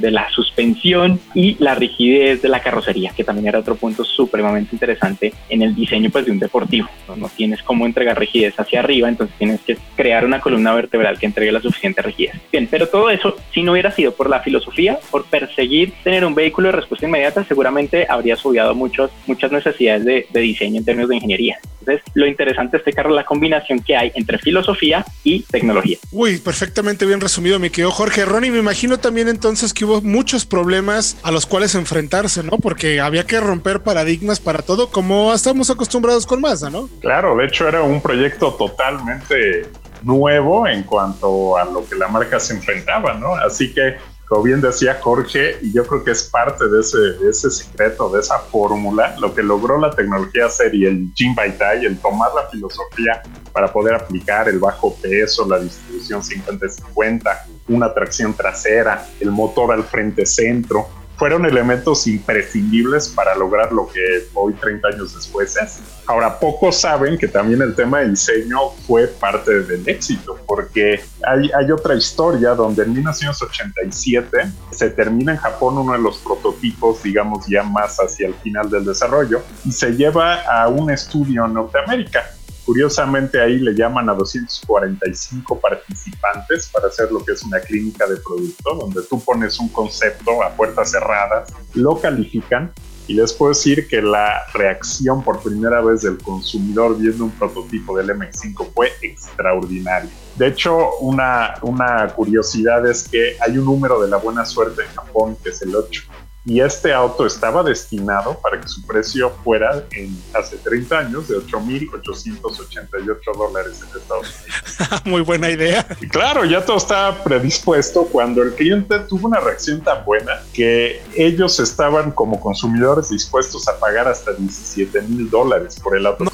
de 0.00 0.10
la 0.10 0.28
suspensión 0.30 1.20
y 1.34 1.56
la 1.58 1.74
rigidez 1.74 2.42
de 2.42 2.48
la 2.48 2.60
carrocería, 2.60 3.12
que 3.16 3.24
también 3.24 3.48
era 3.48 3.58
otro 3.58 3.76
punto 3.76 4.04
supremamente 4.04 4.74
interesante 4.74 5.32
en 5.48 5.62
el 5.62 5.74
diseño 5.74 6.10
pues, 6.10 6.26
de 6.26 6.32
un 6.32 6.38
deportivo. 6.38 6.88
No, 7.16 7.28
tienes 7.28 7.62
cómo 7.62 7.86
entregar 7.86 8.18
rigidez 8.18 8.58
hacia 8.58 8.80
arriba, 8.80 9.08
entonces 9.08 9.36
tienes 9.38 9.60
que 9.60 9.76
crear 9.96 10.24
una 10.24 10.40
columna 10.40 10.74
vertebral 10.74 11.18
que 11.18 11.26
entregue 11.26 11.52
la 11.52 11.60
suficiente 11.60 12.02
rigidez. 12.02 12.36
Bien, 12.50 12.68
pero 12.70 12.88
todo 12.88 13.10
eso, 13.10 13.36
si 13.52 13.62
no 13.62 13.72
hubiera 13.72 13.90
sido 13.90 14.12
por 14.12 14.30
la 14.30 14.40
filosofía, 14.40 14.98
por 15.10 15.24
perseguir 15.24 15.92
tener 16.02 16.24
un 16.24 16.34
vehículo 16.34 16.68
de 16.68 16.72
respuesta 16.72 17.06
inmediata, 17.06 17.44
seguramente 17.44 18.06
habría 18.08 18.36
obviado 18.42 18.74
muchos, 18.74 19.10
muchas 19.26 19.52
necesidades 19.52 20.04
de, 20.04 20.26
de 20.30 20.40
diseño 20.40 20.78
en 20.78 20.84
términos 20.84 21.10
de 21.10 21.16
ingeniería. 21.16 21.58
Entonces, 21.80 22.02
lo 22.14 22.26
interesante 22.26 22.76
de 22.76 22.78
este 22.78 22.92
carro 22.92 23.10
es 23.10 23.16
la 23.16 23.24
combinación 23.24 23.80
que 23.80 23.96
hay 23.96 24.12
entre 24.14 24.38
filosofía 24.38 25.04
y 25.24 25.42
tecnología. 25.42 25.98
Uy, 26.10 26.38
perfectamente 26.38 27.06
bien 27.06 27.20
resumido, 27.20 27.58
mi 27.58 27.70
querido 27.70 27.90
Jorge. 27.90 28.24
Ronnie, 28.24 28.50
me 28.50 28.58
imagino 28.58 28.98
también 28.98 29.28
entonces 29.28 29.72
que 29.72 29.84
hubo 29.90 30.02
muchos 30.02 30.46
problemas 30.46 31.16
a 31.22 31.30
los 31.30 31.46
cuales 31.46 31.74
enfrentarse, 31.74 32.42
¿no? 32.42 32.52
Porque 32.58 33.00
había 33.00 33.26
que 33.26 33.40
romper 33.40 33.82
paradigmas 33.82 34.40
para 34.40 34.62
todo, 34.62 34.90
como 34.90 35.34
estamos 35.34 35.70
acostumbrados 35.70 36.26
con 36.26 36.40
Mazda, 36.40 36.70
¿no? 36.70 36.88
Claro, 37.00 37.36
de 37.36 37.46
hecho 37.46 37.66
era 37.66 37.82
un 37.82 38.00
proyecto 38.00 38.54
totalmente 38.54 39.68
nuevo 40.02 40.66
en 40.66 40.84
cuanto 40.84 41.56
a 41.56 41.64
lo 41.64 41.86
que 41.86 41.96
la 41.96 42.08
marca 42.08 42.38
se 42.40 42.54
enfrentaba, 42.54 43.14
¿no? 43.14 43.34
Así 43.34 43.72
que 43.72 43.96
como 44.30 44.44
bien 44.44 44.60
decía 44.60 45.00
Jorge, 45.02 45.58
y 45.60 45.72
yo 45.72 45.84
creo 45.84 46.04
que 46.04 46.12
es 46.12 46.22
parte 46.22 46.68
de 46.68 46.78
ese, 46.78 47.50
secreto, 47.50 48.08
de 48.10 48.20
esa 48.20 48.38
fórmula, 48.38 49.16
lo 49.18 49.34
que 49.34 49.42
logró 49.42 49.76
la 49.76 49.90
tecnología 49.90 50.46
hacer 50.46 50.72
y 50.72 50.86
el 50.86 51.10
Jim 51.16 51.34
Baitai, 51.34 51.84
el 51.84 51.98
tomar 51.98 52.30
la 52.32 52.48
filosofía 52.48 53.22
para 53.52 53.72
poder 53.72 53.96
aplicar 53.96 54.48
el 54.48 54.60
bajo 54.60 54.94
peso, 55.02 55.48
la 55.48 55.58
distribución 55.58 56.22
50-50, 56.22 57.38
una 57.66 57.92
tracción 57.92 58.32
trasera, 58.32 59.04
el 59.18 59.32
motor 59.32 59.72
al 59.72 59.82
frente 59.82 60.24
centro, 60.24 60.86
fueron 61.20 61.44
elementos 61.44 62.06
imprescindibles 62.06 63.10
para 63.10 63.34
lograr 63.34 63.70
lo 63.72 63.86
que 63.86 64.00
hoy 64.32 64.54
30 64.54 64.88
años 64.88 65.14
después 65.14 65.54
es. 65.54 65.80
Ahora, 66.06 66.40
pocos 66.40 66.80
saben 66.80 67.18
que 67.18 67.28
también 67.28 67.60
el 67.60 67.74
tema 67.74 67.98
de 67.98 68.08
diseño 68.08 68.70
fue 68.86 69.06
parte 69.06 69.60
del 69.64 69.86
éxito, 69.86 70.38
porque 70.46 71.04
hay, 71.22 71.50
hay 71.54 71.70
otra 71.70 71.94
historia 71.94 72.54
donde 72.54 72.84
en 72.84 72.94
1987 72.94 74.50
se 74.70 74.88
termina 74.88 75.32
en 75.32 75.38
Japón 75.38 75.76
uno 75.76 75.92
de 75.92 75.98
los 75.98 76.16
prototipos, 76.20 77.02
digamos 77.02 77.46
ya 77.46 77.64
más 77.64 77.98
hacia 77.98 78.26
el 78.26 78.34
final 78.36 78.70
del 78.70 78.86
desarrollo, 78.86 79.42
y 79.66 79.72
se 79.72 79.90
lleva 79.90 80.40
a 80.40 80.68
un 80.68 80.90
estudio 80.90 81.44
en 81.44 81.52
Norteamérica 81.52 82.24
Curiosamente 82.64 83.40
ahí 83.40 83.58
le 83.58 83.74
llaman 83.74 84.08
a 84.08 84.14
245 84.14 85.60
participantes 85.60 86.68
para 86.72 86.88
hacer 86.88 87.10
lo 87.10 87.24
que 87.24 87.32
es 87.32 87.42
una 87.42 87.60
clínica 87.60 88.06
de 88.06 88.16
producto, 88.16 88.74
donde 88.74 89.02
tú 89.02 89.22
pones 89.22 89.58
un 89.58 89.68
concepto 89.68 90.42
a 90.42 90.50
puertas 90.50 90.90
cerradas, 90.90 91.52
lo 91.74 92.00
califican 92.00 92.72
y 93.10 93.14
les 93.14 93.32
puedo 93.32 93.50
decir 93.50 93.88
que 93.88 94.00
la 94.00 94.42
reacción 94.54 95.24
por 95.24 95.42
primera 95.42 95.80
vez 95.80 96.02
del 96.02 96.18
consumidor 96.18 96.96
viendo 96.96 97.24
un 97.24 97.32
prototipo 97.32 97.96
del 97.96 98.10
MX5 98.10 98.72
fue 98.72 98.92
extraordinaria. 99.02 100.10
De 100.36 100.46
hecho, 100.46 100.96
una, 101.00 101.54
una 101.62 102.06
curiosidad 102.14 102.86
es 102.86 103.08
que 103.08 103.36
hay 103.40 103.58
un 103.58 103.64
número 103.64 104.00
de 104.00 104.08
la 104.08 104.18
buena 104.18 104.44
suerte 104.44 104.82
en 104.82 104.94
Japón 104.94 105.36
que 105.42 105.50
es 105.50 105.60
el 105.62 105.74
8 105.74 106.02
y 106.50 106.60
este 106.60 106.92
auto 106.92 107.26
estaba 107.26 107.62
destinado 107.62 108.36
para 108.40 108.60
que 108.60 108.66
su 108.66 108.84
precio 108.84 109.30
fuera 109.44 109.84
en 109.92 110.20
hace 110.34 110.56
30 110.56 110.98
años 110.98 111.28
de 111.28 111.36
8.888 111.36 113.36
dólares 113.36 113.80
en 113.80 114.00
Estados 114.00 114.26
Unidos. 114.26 115.02
Muy 115.04 115.20
buena 115.20 115.48
idea. 115.48 115.86
Y 116.00 116.08
claro, 116.08 116.44
ya 116.44 116.64
todo 116.64 116.78
estaba 116.78 117.22
predispuesto 117.22 118.04
cuando 118.06 118.42
el 118.42 118.54
cliente 118.54 118.98
tuvo 118.98 119.28
una 119.28 119.38
reacción 119.38 119.80
tan 119.80 120.04
buena 120.04 120.42
que 120.52 121.00
ellos 121.14 121.60
estaban 121.60 122.10
como 122.10 122.40
consumidores 122.40 123.10
dispuestos 123.10 123.68
a 123.68 123.78
pagar 123.78 124.08
hasta 124.08 124.32
17 124.32 125.02
mil 125.02 125.30
dólares 125.30 125.78
por 125.80 125.96
el 125.96 126.04
auto. 126.04 126.24
No, 126.24 126.32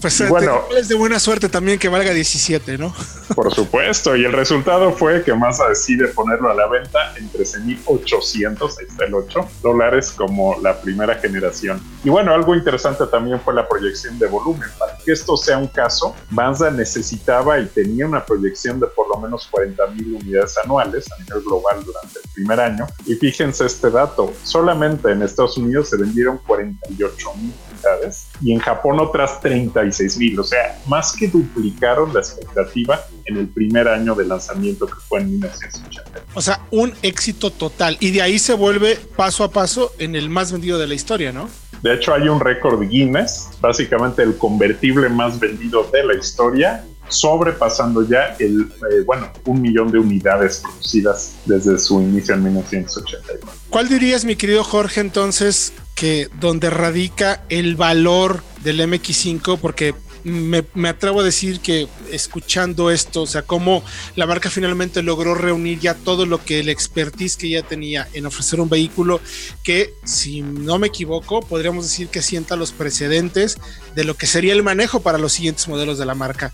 pues 0.00 0.20
y 0.20 0.24
bueno, 0.24 0.62
es 0.74 0.88
de 0.88 0.94
buena 0.94 1.20
suerte 1.20 1.50
también 1.50 1.78
que 1.78 1.90
valga 1.90 2.14
17, 2.14 2.78
¿no? 2.78 2.94
Por 3.34 3.52
supuesto, 3.52 4.16
y 4.16 4.24
el 4.24 4.32
resultado 4.32 4.92
fue 4.92 5.22
que 5.22 5.34
Mazda 5.34 5.68
decide 5.68 6.08
ponerlo 6.08 6.50
a 6.50 6.54
la 6.54 6.66
venta 6.66 7.14
en 7.16 7.30
13.800, 7.30 8.78
ahí 8.78 8.86
está 8.88 9.04
el 9.04 9.14
8 9.14 9.33
dólares 9.62 10.12
como 10.12 10.58
la 10.60 10.80
primera 10.80 11.14
generación. 11.16 11.80
Y 12.02 12.10
bueno, 12.10 12.32
algo 12.32 12.54
interesante 12.54 13.06
también 13.06 13.40
fue 13.40 13.54
la 13.54 13.68
proyección 13.68 14.18
de 14.18 14.26
volumen. 14.26 14.68
Para 14.78 14.96
que 14.98 15.12
esto 15.12 15.36
sea 15.36 15.58
un 15.58 15.68
caso, 15.68 16.14
Mazda 16.30 16.70
necesitaba 16.70 17.58
y 17.58 17.66
tenía 17.66 18.06
una 18.06 18.24
proyección 18.24 18.80
de 18.80 18.86
por 18.88 19.08
lo 19.08 19.20
menos 19.20 19.48
40.000 19.50 20.20
unidades 20.22 20.56
anuales 20.64 21.10
a 21.12 21.22
nivel 21.22 21.42
global 21.42 21.84
durante 21.84 22.18
el 22.18 22.30
primer 22.34 22.60
año. 22.60 22.86
Y 23.06 23.14
fíjense 23.14 23.66
este 23.66 23.90
dato, 23.90 24.32
solamente 24.42 25.10
en 25.10 25.22
Estados 25.22 25.56
Unidos 25.56 25.88
se 25.88 25.96
vendieron 25.96 26.38
48 26.46 27.34
mil 27.36 27.52
unidades 27.84 28.26
y 28.42 28.52
en 28.52 28.58
Japón 28.58 29.00
otras 29.00 29.40
36 29.40 30.18
mil, 30.18 30.40
o 30.40 30.44
sea, 30.44 30.78
más 30.86 31.12
que 31.12 31.28
duplicaron 31.28 32.12
la 32.12 32.20
expectativa 32.20 33.04
en 33.26 33.36
el 33.36 33.48
primer 33.48 33.88
año 33.88 34.14
de 34.14 34.26
lanzamiento 34.26 34.86
que 34.86 34.94
fue 35.08 35.20
en 35.20 35.32
1980. 35.32 36.20
O 36.34 36.40
sea, 36.40 36.60
un 36.70 36.92
éxito 37.02 37.50
total 37.50 37.96
y 38.00 38.10
de 38.10 38.22
ahí 38.22 38.38
se 38.38 38.54
vuelve 38.54 38.96
paso 39.16 39.44
a 39.44 39.50
paso 39.50 39.92
en 39.98 40.14
el 40.14 40.28
más 40.28 40.52
vendido 40.52 40.78
de 40.78 40.86
la 40.86 40.94
historia, 40.94 41.32
¿no? 41.32 41.48
De 41.82 41.92
hecho, 41.92 42.14
hay 42.14 42.28
un 42.28 42.40
récord 42.40 42.80
Guinness, 42.88 43.50
básicamente 43.60 44.22
el 44.22 44.38
convertible 44.38 45.08
más 45.10 45.38
vendido 45.38 45.84
de 45.92 46.02
la 46.02 46.14
historia, 46.14 46.82
sobrepasando 47.08 48.08
ya 48.08 48.36
el, 48.38 48.62
eh, 48.62 49.02
bueno, 49.04 49.30
un 49.44 49.60
millón 49.60 49.90
de 49.92 49.98
unidades 49.98 50.62
producidas 50.62 51.34
desde 51.44 51.78
su 51.78 52.00
inicio 52.00 52.34
en 52.34 52.44
1981. 52.44 53.52
¿Cuál 53.68 53.88
dirías, 53.88 54.24
mi 54.24 54.36
querido 54.36 54.64
Jorge, 54.64 55.00
entonces, 55.00 55.74
que 56.04 56.28
donde 56.38 56.68
radica 56.68 57.46
el 57.48 57.76
valor 57.76 58.44
del 58.62 58.78
MX5? 58.78 59.58
Porque 59.58 59.94
me, 60.22 60.62
atrevo 60.86 61.20
a 61.20 61.24
decir 61.24 61.60
que 61.60 61.88
escuchando 62.12 62.90
esto, 62.90 63.22
o 63.22 63.26
sea, 63.26 63.40
cómo 63.40 63.82
la 64.14 64.26
marca 64.26 64.50
finalmente 64.50 65.02
logró 65.02 65.34
reunir 65.34 65.78
ya 65.80 65.94
todo 65.94 66.26
lo 66.26 66.44
que 66.44 66.60
el 66.60 66.68
expertise 66.68 67.38
que 67.38 67.48
ya 67.48 67.62
tenía 67.62 68.06
en 68.12 68.26
ofrecer 68.26 68.60
un 68.60 68.68
vehículo 68.68 69.18
que, 69.62 69.94
si 70.04 70.42
no 70.42 70.78
me 70.78 70.88
equivoco, 70.88 71.40
podríamos 71.40 71.86
decir 71.86 72.08
que 72.08 72.20
sienta 72.20 72.54
los 72.54 72.72
precedentes 72.72 73.56
de 73.94 74.04
lo 74.04 74.14
que 74.14 74.26
sería 74.26 74.52
el 74.52 74.62
manejo 74.62 75.00
para 75.00 75.16
los 75.16 75.32
siguientes 75.32 75.68
modelos 75.68 75.96
de 75.96 76.04
la 76.04 76.14
marca. 76.14 76.52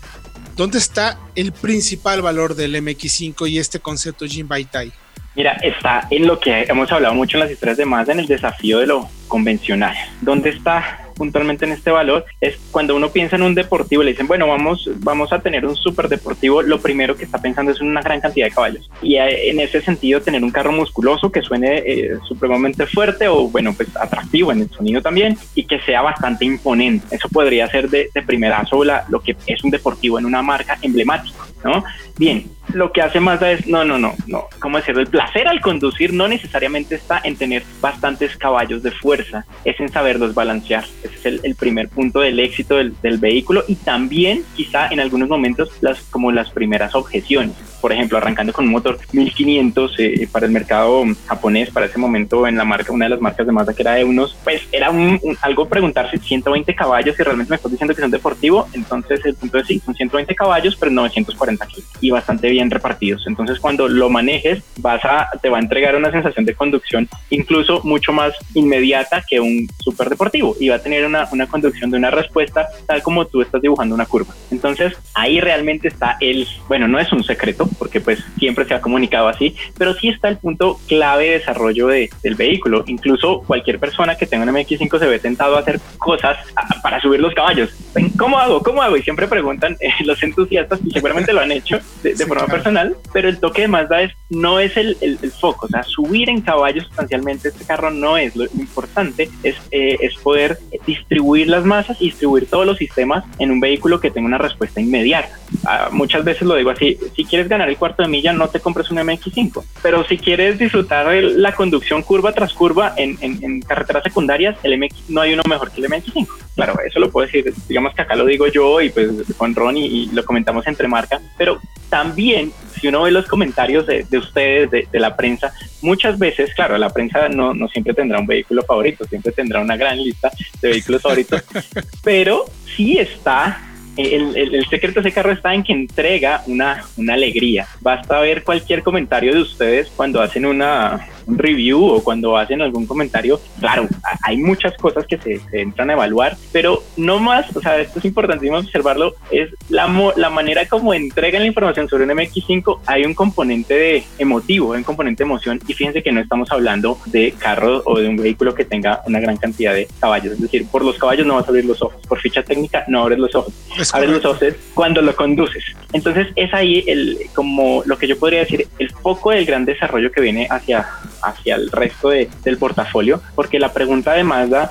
¿Dónde 0.55 0.77
está 0.77 1.19
el 1.35 1.51
principal 1.51 2.21
valor 2.21 2.55
del 2.55 2.73
MX5 2.75 3.49
y 3.49 3.59
este 3.59 3.81
concepto 3.81 4.25
Jin 4.25 4.47
Baitai? 4.47 4.93
Mira, 5.35 5.53
está 5.63 6.07
en 6.09 6.27
lo 6.27 6.39
que 6.39 6.63
hemos 6.63 6.91
hablado 6.91 7.15
mucho 7.15 7.37
en 7.37 7.43
las 7.43 7.51
historias 7.51 7.77
de 7.77 7.85
Mazda, 7.85 8.13
en 8.13 8.19
el 8.19 8.27
desafío 8.27 8.79
de 8.79 8.87
lo 8.87 9.07
convencional. 9.29 9.95
¿Dónde 10.19 10.49
está 10.49 10.99
puntualmente 11.15 11.63
en 11.63 11.71
este 11.71 11.89
valor? 11.89 12.25
Es 12.41 12.57
cuando 12.69 12.97
uno 12.97 13.11
piensa 13.11 13.37
en 13.37 13.43
un 13.43 13.55
deportivo, 13.55 14.03
le 14.03 14.11
dicen, 14.11 14.27
bueno, 14.27 14.47
vamos, 14.47 14.89
vamos 14.97 15.31
a 15.31 15.39
tener 15.39 15.65
un 15.65 15.77
super 15.77 16.09
deportivo, 16.09 16.61
lo 16.61 16.81
primero 16.81 17.15
que 17.15 17.23
está 17.23 17.37
pensando 17.41 17.71
es 17.71 17.79
en 17.79 17.87
una 17.87 18.01
gran 18.01 18.19
cantidad 18.19 18.47
de 18.47 18.51
caballos. 18.51 18.89
Y 19.01 19.15
en 19.15 19.61
ese 19.61 19.81
sentido, 19.81 20.21
tener 20.21 20.43
un 20.43 20.51
carro 20.51 20.73
musculoso 20.73 21.31
que 21.31 21.41
suene 21.41 21.77
eh, 21.77 22.17
supremamente 22.27 22.85
fuerte 22.85 23.29
o, 23.29 23.47
bueno, 23.47 23.73
pues 23.73 23.87
atractivo 23.95 24.51
en 24.51 24.61
el 24.61 24.69
sonido 24.69 25.01
también 25.01 25.37
y 25.55 25.63
que 25.63 25.79
sea 25.79 26.01
bastante 26.01 26.43
imponente. 26.43 27.15
Eso 27.15 27.29
podría 27.29 27.67
ser 27.67 27.89
de, 27.89 28.09
de 28.13 28.21
primerazo 28.21 28.83
lo 28.83 29.21
que 29.21 29.37
es 29.47 29.63
un 29.63 29.71
deportivo 29.71 30.19
en 30.19 30.25
una 30.25 30.41
marca 30.41 30.77
emblemática, 30.81 31.37
¿no? 31.63 31.83
Bien, 32.17 32.45
lo 32.73 32.91
que 32.91 33.01
hace 33.01 33.19
Mazda 33.19 33.51
es, 33.51 33.67
no, 33.67 33.83
no, 33.83 33.97
no, 33.97 34.13
no, 34.27 34.45
¿cómo 34.59 34.77
decirlo? 34.77 35.01
El 35.01 35.07
placer 35.07 35.47
al 35.47 35.61
conducir 35.61 36.13
no 36.13 36.27
necesariamente 36.27 36.95
está 36.95 37.19
en 37.23 37.35
tener 37.35 37.63
bastantes 37.81 38.37
caballos 38.37 38.83
de 38.83 38.91
fuerza, 38.91 39.45
es 39.65 39.79
en 39.79 39.89
saberlos 39.89 40.33
balancear. 40.33 40.85
Ese 41.03 41.29
es 41.29 41.43
el, 41.43 41.55
primer 41.55 41.89
punto 41.89 42.21
del 42.21 42.39
éxito 42.39 42.77
del, 42.77 43.17
vehículo 43.17 43.63
y 43.67 43.75
también 43.75 44.43
quizá 44.55 44.87
en 44.87 44.99
algunos 44.99 45.29
momentos 45.29 45.69
las, 45.81 46.01
como 46.03 46.31
las 46.31 46.49
primeras 46.49 46.95
objeciones. 46.95 47.55
Por 47.81 47.91
ejemplo, 47.91 48.17
arrancando 48.17 48.53
con 48.53 48.65
un 48.65 48.71
motor 48.71 48.99
1500 49.11 49.95
eh, 49.97 50.27
para 50.31 50.45
el 50.45 50.51
mercado 50.51 51.03
japonés, 51.25 51.69
para 51.71 51.87
ese 51.87 51.97
momento 51.97 52.47
en 52.47 52.57
la 52.57 52.65
marca, 52.65 52.91
una 52.91 53.05
de 53.05 53.09
las 53.09 53.21
marcas 53.21 53.45
de 53.45 53.51
Mazda 53.51 53.73
que 53.73 53.81
era 53.81 53.95
de 53.95 54.03
unos, 54.03 54.37
pues 54.43 54.61
era 54.71 54.89
un, 54.89 55.19
algo 55.41 55.67
preguntarse 55.67 56.17
120 56.17 56.75
caballos 56.75 57.19
y 57.19 57.23
realmente 57.23 57.49
me 57.49 57.55
estás 57.55 57.71
diciendo 57.71 57.95
que 57.95 58.01
son 58.01 58.11
deportivo, 58.11 58.67
entonces 58.73 59.25
el 59.25 59.35
punto 59.35 59.57
es 59.57 59.67
sí, 59.67 59.81
son 59.83 59.95
120 59.95 60.35
caballos, 60.35 60.75
pero 60.79 60.91
940 60.91 61.65
kilos 61.67 61.89
y 61.99 62.11
bastante 62.11 62.49
bien 62.49 62.69
repartidos. 62.69 63.25
Entonces, 63.27 63.59
cuando 63.59 63.87
lo 63.87 64.09
manejes, 64.09 64.63
vas 64.77 65.03
a, 65.05 65.29
te 65.41 65.49
va 65.49 65.57
a 65.57 65.61
entregar 65.61 65.95
una 65.95 66.11
sensación 66.11 66.45
de 66.45 66.53
conducción 66.53 67.07
incluso 67.29 67.81
mucho 67.83 68.13
más 68.13 68.33
inmediata 68.53 69.23
que 69.27 69.39
un 69.39 69.67
super 69.79 70.09
deportivo 70.09 70.55
y 70.59 70.69
va 70.69 70.75
a 70.75 70.79
tener 70.79 71.05
una, 71.05 71.27
una 71.31 71.47
conducción 71.47 71.91
de 71.91 71.97
una 71.97 72.11
respuesta 72.11 72.67
tal 72.85 73.01
como 73.01 73.25
tú 73.25 73.41
estás 73.41 73.61
dibujando 73.61 73.95
una 73.95 74.05
curva. 74.05 74.33
Entonces, 74.51 74.93
ahí 75.13 75.39
realmente 75.39 75.87
está 75.87 76.17
el, 76.19 76.47
bueno, 76.67 76.87
no 76.87 76.99
es 76.99 77.11
un 77.11 77.23
secreto 77.23 77.69
porque 77.77 78.01
pues 78.01 78.19
siempre 78.37 78.65
se 78.65 78.73
ha 78.73 78.81
comunicado 78.81 79.27
así, 79.27 79.55
pero 79.77 79.93
sí 79.93 80.09
está 80.09 80.29
el 80.29 80.37
punto 80.37 80.79
clave 80.87 81.25
de 81.25 81.39
desarrollo 81.39 81.87
de, 81.87 82.09
del 82.23 82.35
vehículo. 82.35 82.83
Incluso 82.87 83.41
cualquier 83.41 83.79
persona 83.79 84.15
que 84.15 84.25
tenga 84.25 84.43
un 84.43 84.55
MX5 84.55 84.99
se 84.99 85.07
ve 85.07 85.19
tentado 85.19 85.55
a 85.55 85.59
hacer 85.59 85.79
cosas 85.97 86.37
para 86.83 87.01
subir 87.01 87.19
los 87.19 87.33
caballos. 87.33 87.69
¿Cómo 88.17 88.37
hago? 88.37 88.61
¿Cómo 88.61 88.81
hago? 88.81 88.97
Y 88.97 89.03
siempre 89.03 89.27
preguntan 89.27 89.77
eh, 89.79 89.89
los 90.05 90.21
entusiastas 90.23 90.79
y 90.85 90.91
seguramente 90.91 91.33
lo 91.33 91.41
han 91.41 91.51
hecho 91.51 91.79
de, 92.03 92.13
de 92.13 92.25
forma 92.25 92.47
personal, 92.47 92.95
pero 93.13 93.29
el 93.29 93.39
toque 93.39 93.63
de 93.63 93.67
Mazda 93.67 94.01
es, 94.01 94.11
no 94.29 94.59
es 94.59 94.75
el, 94.77 94.97
el, 95.01 95.17
foco, 95.31 95.65
o 95.65 95.69
sea, 95.69 95.83
subir 95.83 96.29
en 96.29 96.41
caballos 96.41 96.85
sustancialmente 96.85 97.49
este 97.49 97.65
carro 97.65 97.91
no 97.91 98.17
es 98.17 98.35
lo 98.35 98.45
importante, 98.45 99.29
es, 99.43 99.55
eh, 99.71 99.97
es 100.01 100.15
poder 100.15 100.57
distribuir 100.85 101.47
las 101.47 101.65
masas 101.65 101.97
y 102.01 102.05
distribuir 102.05 102.47
todos 102.47 102.65
los 102.65 102.77
sistemas 102.77 103.23
en 103.39 103.51
un 103.51 103.59
vehículo 103.59 103.99
que 103.99 104.11
tenga 104.11 104.27
una 104.27 104.37
respuesta 104.37 104.81
inmediata. 104.81 105.29
Ah, 105.65 105.89
muchas 105.91 106.23
veces 106.23 106.43
lo 106.43 106.55
digo 106.55 106.69
así, 106.69 106.97
si 107.15 107.25
quieres 107.25 107.49
ganar 107.49 107.60
el 107.67 107.77
cuarto 107.77 108.03
de 108.03 108.09
milla 108.09 108.33
no 108.33 108.49
te 108.49 108.59
compres 108.59 108.89
un 108.91 108.97
MX5, 108.97 109.63
pero 109.81 110.03
si 110.05 110.17
quieres 110.17 110.59
disfrutar 110.59 111.07
de 111.09 111.21
la 111.21 111.53
conducción 111.53 112.03
curva 112.03 112.31
tras 112.31 112.53
curva 112.53 112.93
en, 112.97 113.17
en, 113.21 113.61
carreteras 113.61 114.03
secundarias, 114.03 114.57
el 114.63 114.77
MX 114.77 115.09
no 115.09 115.21
hay 115.21 115.33
uno 115.33 115.43
mejor 115.47 115.71
que 115.71 115.81
el 115.81 115.87
MX5. 115.87 116.27
Claro, 116.55 116.75
eso 116.85 116.99
lo 116.99 117.09
puedo 117.09 117.25
decir, 117.25 117.53
digamos 117.67 117.93
que 117.93 118.01
acá 118.01 118.15
lo 118.15 118.25
digo 118.25 118.47
yo 118.47 118.81
y 118.81 118.89
pues 118.89 119.09
con 119.37 119.55
Ron 119.55 119.77
y, 119.77 119.85
y 119.85 120.05
lo 120.07 120.23
comentamos 120.25 120.67
entre 120.67 120.87
marca, 120.87 121.19
pero 121.37 121.59
también, 121.91 122.53
si 122.79 122.87
uno 122.87 123.03
ve 123.03 123.11
los 123.11 123.27
comentarios 123.27 123.85
de, 123.85 124.05
ustedes, 124.17 124.71
de, 124.71 124.87
la 124.99 125.17
prensa, 125.17 125.53
muchas 125.81 126.17
veces, 126.17 126.53
claro, 126.55 126.77
la 126.77 126.89
prensa 126.89 127.27
no, 127.27 127.53
no 127.53 127.67
siempre 127.67 127.93
tendrá 127.93 128.17
un 128.17 128.25
vehículo 128.25 128.63
favorito, 128.63 129.03
siempre 129.05 129.33
tendrá 129.33 129.59
una 129.59 129.75
gran 129.75 130.01
lista 130.01 130.31
de 130.61 130.69
vehículos 130.69 131.01
favoritos, 131.01 131.43
pero 132.03 132.45
sí 132.77 132.97
está 132.97 133.70
el, 133.97 134.65
secreto 134.69 135.01
de 135.01 135.09
ese 135.09 135.15
carro 135.15 135.31
está 135.31 135.53
en 135.53 135.63
que 135.63 135.73
entrega 135.73 136.43
una, 136.47 136.83
una 136.97 137.13
alegría. 137.13 137.67
Basta 137.81 138.19
ver 138.19 138.43
cualquier 138.43 138.83
comentario 138.83 139.33
de 139.33 139.41
ustedes 139.41 139.91
cuando 139.95 140.21
hacen 140.21 140.45
una, 140.45 141.07
un 141.25 141.37
review 141.37 141.83
o 141.83 142.03
cuando 142.03 142.37
hacen 142.37 142.61
algún 142.61 142.85
comentario. 142.85 143.39
Claro, 143.59 143.87
hay 144.23 144.37
muchas 144.37 144.75
cosas 144.77 145.05
que 145.05 145.17
se, 145.17 145.41
entran 145.53 145.89
a 145.89 145.93
evaluar, 145.93 146.37
pero 146.51 146.83
no 146.97 147.19
más, 147.19 147.55
o 147.55 147.61
sea, 147.61 147.79
esto 147.79 147.99
es 147.99 148.05
importantísimo 148.05 148.57
observarlo, 148.57 149.15
es 149.31 149.49
la, 149.69 149.87
la 150.15 150.29
manera 150.29 150.67
como 150.67 150.93
entregan 150.93 151.41
la 151.41 151.47
información 151.47 151.87
sobre 151.87 152.03
un 152.05 152.11
MX5. 152.11 152.79
Hay 152.85 153.05
un 153.05 153.13
componente 153.13 153.73
de 153.73 154.03
emotivo, 154.17 154.73
hay 154.73 154.79
un 154.79 154.83
componente 154.83 155.23
de 155.23 155.29
emoción 155.29 155.59
y 155.67 155.73
fíjense 155.73 156.03
que 156.03 156.11
no 156.11 156.21
estamos 156.21 156.51
hablando 156.51 156.97
de 157.05 157.33
carro 157.37 157.81
o 157.85 157.99
de 157.99 158.07
un 158.07 158.17
vehículo 158.17 158.55
que 158.55 158.65
tenga 158.65 159.01
una 159.05 159.19
gran 159.19 159.37
cantidad 159.37 159.73
de 159.73 159.87
caballos. 159.99 160.33
Es 160.33 160.41
decir, 160.41 160.65
por 160.67 160.83
los 160.83 160.97
caballos 160.97 161.25
no 161.25 161.35
vas 161.35 161.45
a 161.45 161.49
abrir 161.49 161.65
los 161.65 161.81
ojos, 161.81 162.05
por 162.07 162.19
ficha 162.19 162.43
técnica 162.43 162.83
no 162.87 163.01
abres 163.01 163.19
los 163.19 163.35
ojos 163.35 163.53
abres 163.93 164.09
los 164.09 164.25
ojos 164.25 164.55
cuando 164.73 165.01
lo 165.01 165.15
conduces. 165.15 165.63
Entonces 165.93 166.27
es 166.35 166.53
ahí 166.53 166.83
el, 166.87 167.17
como 167.33 167.83
lo 167.85 167.97
que 167.97 168.07
yo 168.07 168.17
podría 168.17 168.39
decir, 168.39 168.67
el 168.79 168.89
foco 168.89 169.31
del 169.31 169.45
gran 169.45 169.65
desarrollo 169.65 170.11
que 170.11 170.21
viene 170.21 170.47
hacia, 170.49 170.87
hacia 171.21 171.55
el 171.55 171.71
resto 171.71 172.09
de, 172.09 172.29
del 172.43 172.57
portafolio, 172.57 173.21
porque 173.35 173.59
la 173.59 173.73
pregunta 173.73 174.13
de 174.13 174.23
Mazda, 174.23 174.69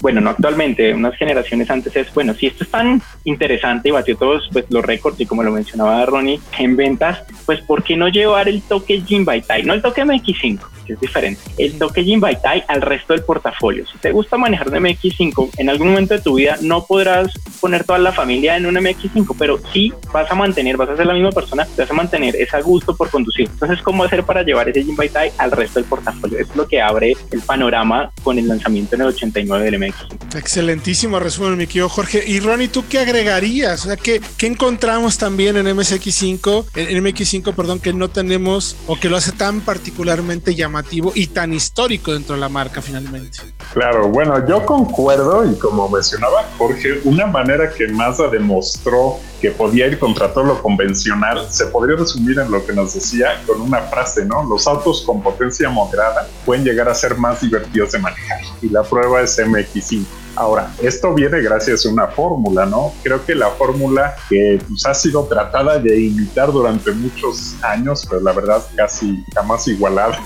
bueno, 0.00 0.20
no 0.20 0.30
actualmente, 0.30 0.92
unas 0.94 1.16
generaciones 1.16 1.70
antes 1.70 1.94
es, 1.96 2.12
bueno, 2.14 2.34
si 2.34 2.46
esto 2.46 2.64
es 2.64 2.70
tan 2.70 3.02
interesante 3.24 3.88
y 3.88 3.92
batió 3.92 4.16
todos 4.16 4.48
pues, 4.52 4.64
los 4.68 4.84
récords 4.84 5.20
y 5.20 5.26
como 5.26 5.42
lo 5.42 5.50
mencionaba 5.50 6.04
Ronnie, 6.06 6.40
en 6.58 6.76
ventas, 6.76 7.22
pues 7.44 7.60
¿por 7.60 7.82
qué 7.82 7.96
no 7.96 8.08
llevar 8.08 8.48
el 8.48 8.62
toque 8.62 9.00
Jim 9.00 9.24
Tai? 9.24 9.62
No 9.64 9.74
el 9.74 9.82
toque 9.82 10.04
MX5, 10.04 10.60
que 10.86 10.92
es 10.94 11.00
diferente. 11.00 11.40
El 11.58 11.78
Dokey 11.78 12.16
Baitai 12.16 12.64
al 12.68 12.82
resto 12.82 13.12
del 13.12 13.22
portafolio. 13.22 13.84
Si 13.86 13.98
te 13.98 14.12
gusta 14.12 14.36
manejar 14.36 14.68
un 14.68 14.74
MX5, 14.74 15.50
en 15.58 15.68
algún 15.68 15.88
momento 15.88 16.14
de 16.14 16.20
tu 16.20 16.34
vida 16.34 16.56
no 16.60 16.84
podrás 16.84 17.32
poner 17.60 17.84
toda 17.84 17.98
la 17.98 18.12
familia 18.12 18.56
en 18.56 18.66
un 18.66 18.74
MX5, 18.74 19.34
pero 19.38 19.58
sí 19.72 19.92
vas 20.12 20.30
a 20.30 20.34
mantener, 20.34 20.76
vas 20.76 20.90
a 20.90 20.96
ser 20.96 21.06
la 21.06 21.14
misma 21.14 21.32
persona, 21.32 21.66
vas 21.76 21.90
a 21.90 21.94
mantener 21.94 22.36
ese 22.36 22.60
gusto 22.62 22.96
por 22.96 23.10
conducir. 23.10 23.48
Entonces, 23.50 23.82
¿cómo 23.82 24.04
hacer 24.04 24.24
para 24.24 24.42
llevar 24.42 24.68
ese 24.68 24.84
Jim 24.84 24.96
Baitai 24.96 25.32
al 25.38 25.50
resto 25.50 25.80
del 25.80 25.88
portafolio? 25.88 26.38
Es 26.38 26.54
lo 26.54 26.66
que 26.66 26.80
abre 26.80 27.16
el 27.30 27.40
panorama 27.40 28.10
con 28.22 28.38
el 28.38 28.48
lanzamiento 28.48 28.94
en 28.94 29.02
el 29.02 29.08
89 29.08 29.64
del 29.64 29.74
MX5. 29.92 30.36
Excelentísimo 30.36 31.18
resumen, 31.18 31.56
mi 31.56 31.66
querido 31.66 31.88
Jorge. 31.88 32.22
Y 32.26 32.40
Ronnie, 32.40 32.68
¿tú 32.68 32.84
qué 32.88 32.98
agregarías? 32.98 33.84
O 33.84 33.88
sea, 33.88 33.96
¿qué, 33.96 34.20
qué 34.36 34.46
encontramos 34.46 35.18
también 35.18 35.56
en 35.56 35.66
MSX5, 35.66 36.66
en 36.74 37.04
MX5, 37.04 37.54
perdón, 37.54 37.80
que 37.80 37.92
no 37.92 38.08
tenemos 38.08 38.76
o 38.86 38.98
que 38.98 39.08
lo 39.08 39.16
hace 39.16 39.32
tan 39.32 39.60
particularmente 39.60 40.54
llamativo 40.54 41.12
y 41.14 41.28
tan 41.28 41.52
histórico 41.52 42.12
dentro 42.12 42.34
de 42.34 42.40
la 42.40 42.48
marca 42.48 42.82
finalmente? 42.82 43.38
Claro, 43.72 44.08
bueno, 44.08 44.46
yo 44.46 44.64
concuerdo 44.64 45.50
y 45.50 45.56
como 45.56 45.88
mencionaba 45.88 46.44
Jorge, 46.58 47.00
una 47.04 47.26
manera 47.26 47.70
que 47.72 47.88
Mazda 47.88 48.28
demostró 48.28 49.18
que 49.46 49.52
podía 49.52 49.86
ir 49.86 50.00
contra 50.00 50.34
todo 50.34 50.42
lo 50.42 50.60
convencional 50.60 51.46
se 51.48 51.66
podría 51.66 51.94
resumir 51.94 52.36
en 52.40 52.50
lo 52.50 52.66
que 52.66 52.72
nos 52.72 52.94
decía 52.94 53.40
con 53.46 53.60
una 53.60 53.80
frase, 53.82 54.24
¿no? 54.24 54.42
Los 54.42 54.66
autos 54.66 55.04
con 55.06 55.22
potencia 55.22 55.68
moderada 55.68 56.28
pueden 56.44 56.64
llegar 56.64 56.88
a 56.88 56.94
ser 56.96 57.16
más 57.16 57.42
divertidos 57.42 57.92
de 57.92 58.00
manejar 58.00 58.40
y 58.60 58.70
la 58.70 58.82
prueba 58.82 59.20
es 59.20 59.38
MX5. 59.38 60.04
Ahora, 60.34 60.74
esto 60.82 61.14
viene 61.14 61.40
gracias 61.42 61.86
a 61.86 61.90
una 61.90 62.08
fórmula, 62.08 62.66
¿no? 62.66 62.92
Creo 63.04 63.24
que 63.24 63.36
la 63.36 63.50
fórmula 63.50 64.16
que 64.28 64.60
pues, 64.66 64.84
ha 64.84 64.94
sido 64.94 65.22
tratada 65.26 65.78
de 65.78 65.96
imitar 65.96 66.50
durante 66.50 66.90
muchos 66.90 67.54
años, 67.62 68.04
pero 68.10 68.20
la 68.22 68.32
verdad 68.32 68.66
casi 68.74 69.22
jamás 69.32 69.68
igualada 69.68 70.18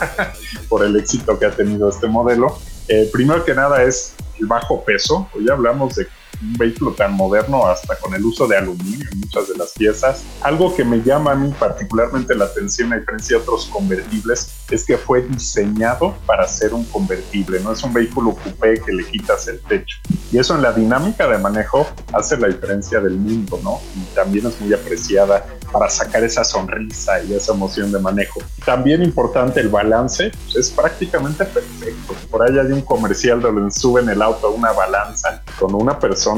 por 0.71 0.83
el 0.83 0.97
éxito 0.97 1.39
que 1.39 1.45
ha 1.45 1.51
tenido 1.51 1.91
este 1.91 2.09
modelo. 2.09 2.59
Eh, 2.89 3.11
primero 3.13 3.45
que 3.45 3.55
nada 3.55 3.83
es 3.83 4.15
el 4.39 4.47
bajo 4.47 4.83
peso. 4.83 5.29
Hoy 5.35 5.47
hablamos 5.51 5.95
de 5.97 6.07
un 6.43 6.55
vehículo 6.55 6.93
tan 6.93 7.15
moderno 7.15 7.67
hasta 7.67 7.97
con 7.97 8.15
el 8.15 8.25
uso 8.25 8.47
de 8.47 8.57
aluminio 8.57 9.07
en 9.13 9.21
muchas 9.21 9.49
de 9.49 9.57
las 9.57 9.73
piezas. 9.73 10.25
Algo 10.43 10.75
que 10.75 10.85
me 10.85 11.03
llama 11.03 11.33
a 11.33 11.35
mí 11.35 11.53
particularmente 11.59 12.35
la 12.35 12.47
atención 12.47 12.93
a 12.93 12.99
diferencia 12.99 13.37
de 13.37 13.43
otros 13.43 13.67
convertibles 13.67 14.51
es 14.71 14.85
que 14.85 14.97
fue 14.97 15.23
diseñado 15.23 16.17
para 16.27 16.47
ser 16.47 16.75
un 16.75 16.85
convertible, 16.85 17.61
no 17.61 17.73
es 17.73 17.83
un 17.83 17.93
vehículo 17.93 18.35
coupé 18.35 18.81
que 18.81 18.93
le 18.93 19.05
quitas 19.05 19.49
el 19.49 19.61
techo. 19.61 19.99
Y 20.33 20.39
eso 20.39 20.55
en 20.55 20.63
la 20.63 20.73
dinámica 20.73 21.27
de 21.29 21.39
manejo 21.39 21.87
hace 22.13 22.37
la 22.37 22.49
diferencia 22.49 23.01
del 23.01 23.17
mundo, 23.17 23.59
¿no? 23.63 23.81
Y 23.97 24.15
también 24.15 24.47
es 24.47 24.61
muy 24.61 24.73
apreciada 24.73 25.45
para 25.73 25.89
sacar 25.89 26.23
esa 26.25 26.45
sonrisa 26.45 27.23
y 27.23 27.35
esa 27.35 27.53
emoción 27.53 27.93
de 27.93 27.99
manejo. 27.99 28.41
También 28.65 29.03
importante 29.03 29.61
el 29.61 29.69
balance, 29.69 30.31
pues, 30.45 30.57
es 30.57 30.71
prácticamente 30.71 31.45
perfecto. 31.45 32.15
Por 32.31 32.43
ahí 32.43 32.59
hay 32.59 32.73
un 32.73 32.83
comercial 32.83 33.41
donde 33.41 33.71
suben 33.71 34.09
el 34.09 34.23
auto 34.23 34.49
a 34.49 34.51
una 34.51 34.73
balanza 34.73 35.43
con 35.59 35.75
una 35.75 35.99
persona, 35.99 36.30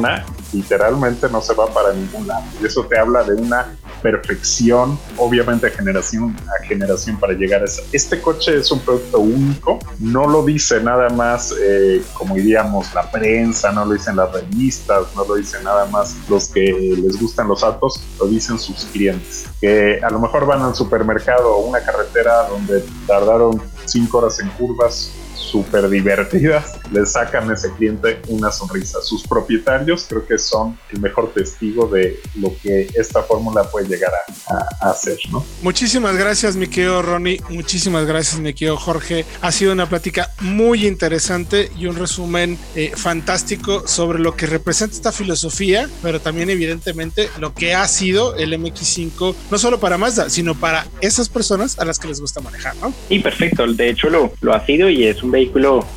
literalmente 0.53 1.29
no 1.29 1.41
se 1.41 1.55
va 1.55 1.67
para 1.73 1.93
ningún 1.93 2.27
lado. 2.27 2.45
Y 2.61 2.67
eso 2.67 2.85
te 2.85 2.99
habla 2.99 3.23
de 3.23 3.35
una 3.35 3.77
perfección, 4.03 4.99
obviamente 5.17 5.71
generación 5.71 6.37
a 6.49 6.65
generación 6.65 7.19
para 7.19 7.33
llegar 7.35 7.63
a 7.63 7.65
eso. 7.65 7.83
Este 7.93 8.21
coche 8.21 8.59
es 8.59 8.71
un 8.71 8.81
producto 8.81 9.21
único, 9.21 9.79
no 10.01 10.27
lo 10.27 10.45
dice 10.45 10.83
nada 10.83 11.09
más 11.11 11.55
eh, 11.61 12.03
como 12.15 12.35
diríamos 12.35 12.93
la 12.95 13.11
prensa, 13.11 13.73
no 13.73 13.85
lo 13.85 13.95
dicen 13.95 14.17
las 14.17 14.33
revistas, 14.33 15.15
no 15.15 15.25
lo 15.25 15.37
dicen 15.37 15.65
nada 15.65 15.87
más 15.87 16.17
los 16.29 16.49
que 16.49 16.97
les 17.03 17.21
gustan 17.21 17.49
los 17.49 17.63
autos, 17.63 18.03
lo 18.19 18.27
dicen 18.27 18.59
sus 18.59 18.85
clientes, 18.87 19.47
que 19.61 20.01
a 20.03 20.11
lo 20.11 20.19
mejor 20.19 20.47
van 20.47 20.63
al 20.63 20.75
supermercado 20.75 21.57
o 21.57 21.69
una 21.69 21.81
carretera 21.81 22.49
donde 22.49 22.85
tardaron 23.07 23.63
cinco 23.85 24.19
horas 24.19 24.41
en 24.41 24.49
curvas 24.51 25.13
súper 25.53 25.87
divertidas, 25.91 26.81
le 26.91 27.05
sacan 27.05 27.51
a 27.51 27.55
ese 27.55 27.71
cliente 27.75 28.23
una 28.29 28.51
sonrisa. 28.51 29.03
Sus 29.03 29.23
propietarios 29.29 30.07
creo 30.09 30.27
que 30.27 30.38
son 30.38 30.79
el 30.91 31.01
mejor 31.01 31.31
testigo 31.35 31.87
de 31.88 32.19
lo 32.37 32.55
que 32.62 32.88
esta 32.95 33.23
fórmula 33.23 33.65
puede 33.65 33.87
llegar 33.87 34.12
a, 34.49 34.91
hacer, 34.91 35.19
¿no? 35.31 35.45
Muchísimas 35.61 36.17
gracias, 36.17 36.57
mi 36.57 36.69
querido 36.69 37.03
Ronnie. 37.03 37.41
Muchísimas 37.51 38.07
gracias, 38.07 38.41
mi 38.41 38.55
querido 38.55 38.79
Jorge. 38.79 39.27
Ha 39.43 39.53
sido 39.53 39.73
una 39.73 39.87
plática 39.88 40.31
muy 40.41 40.87
interesante 40.87 41.71
y 41.79 41.87
un 41.87 41.97
resumen 41.97 42.59
eh, 42.75 42.93
fantástico 42.97 43.87
sobre 43.87 44.19
lo 44.21 44.35
que 44.35 44.47
representa 44.47 44.97
esta 44.97 45.12
filosofía, 45.12 45.88
pero 46.03 46.21
también 46.21 46.49
evidentemente 46.49 47.29
lo 47.38 47.53
que 47.53 47.75
ha 47.75 47.87
sido 47.88 48.35
el 48.37 48.55
MX5, 48.55 49.35
no 49.51 49.59
solo 49.59 49.79
para 49.79 49.99
Mazda, 49.99 50.31
sino 50.31 50.55
para 50.55 50.87
esas 51.03 51.29
personas 51.29 51.79
a 51.79 51.85
las 51.85 51.99
que 51.99 52.09
les 52.09 52.21
gusta 52.21 52.41
manejar, 52.41 52.75
¿no? 52.77 52.95
Y 53.11 53.19
perfecto, 53.19 53.67
de 53.67 53.91
hecho 53.91 54.09
lo, 54.09 54.33
lo 54.41 54.55
ha 54.55 54.65
sido 54.65 54.88
y 54.88 55.05
es 55.05 55.23
un 55.23 55.31
vehículo 55.31 55.42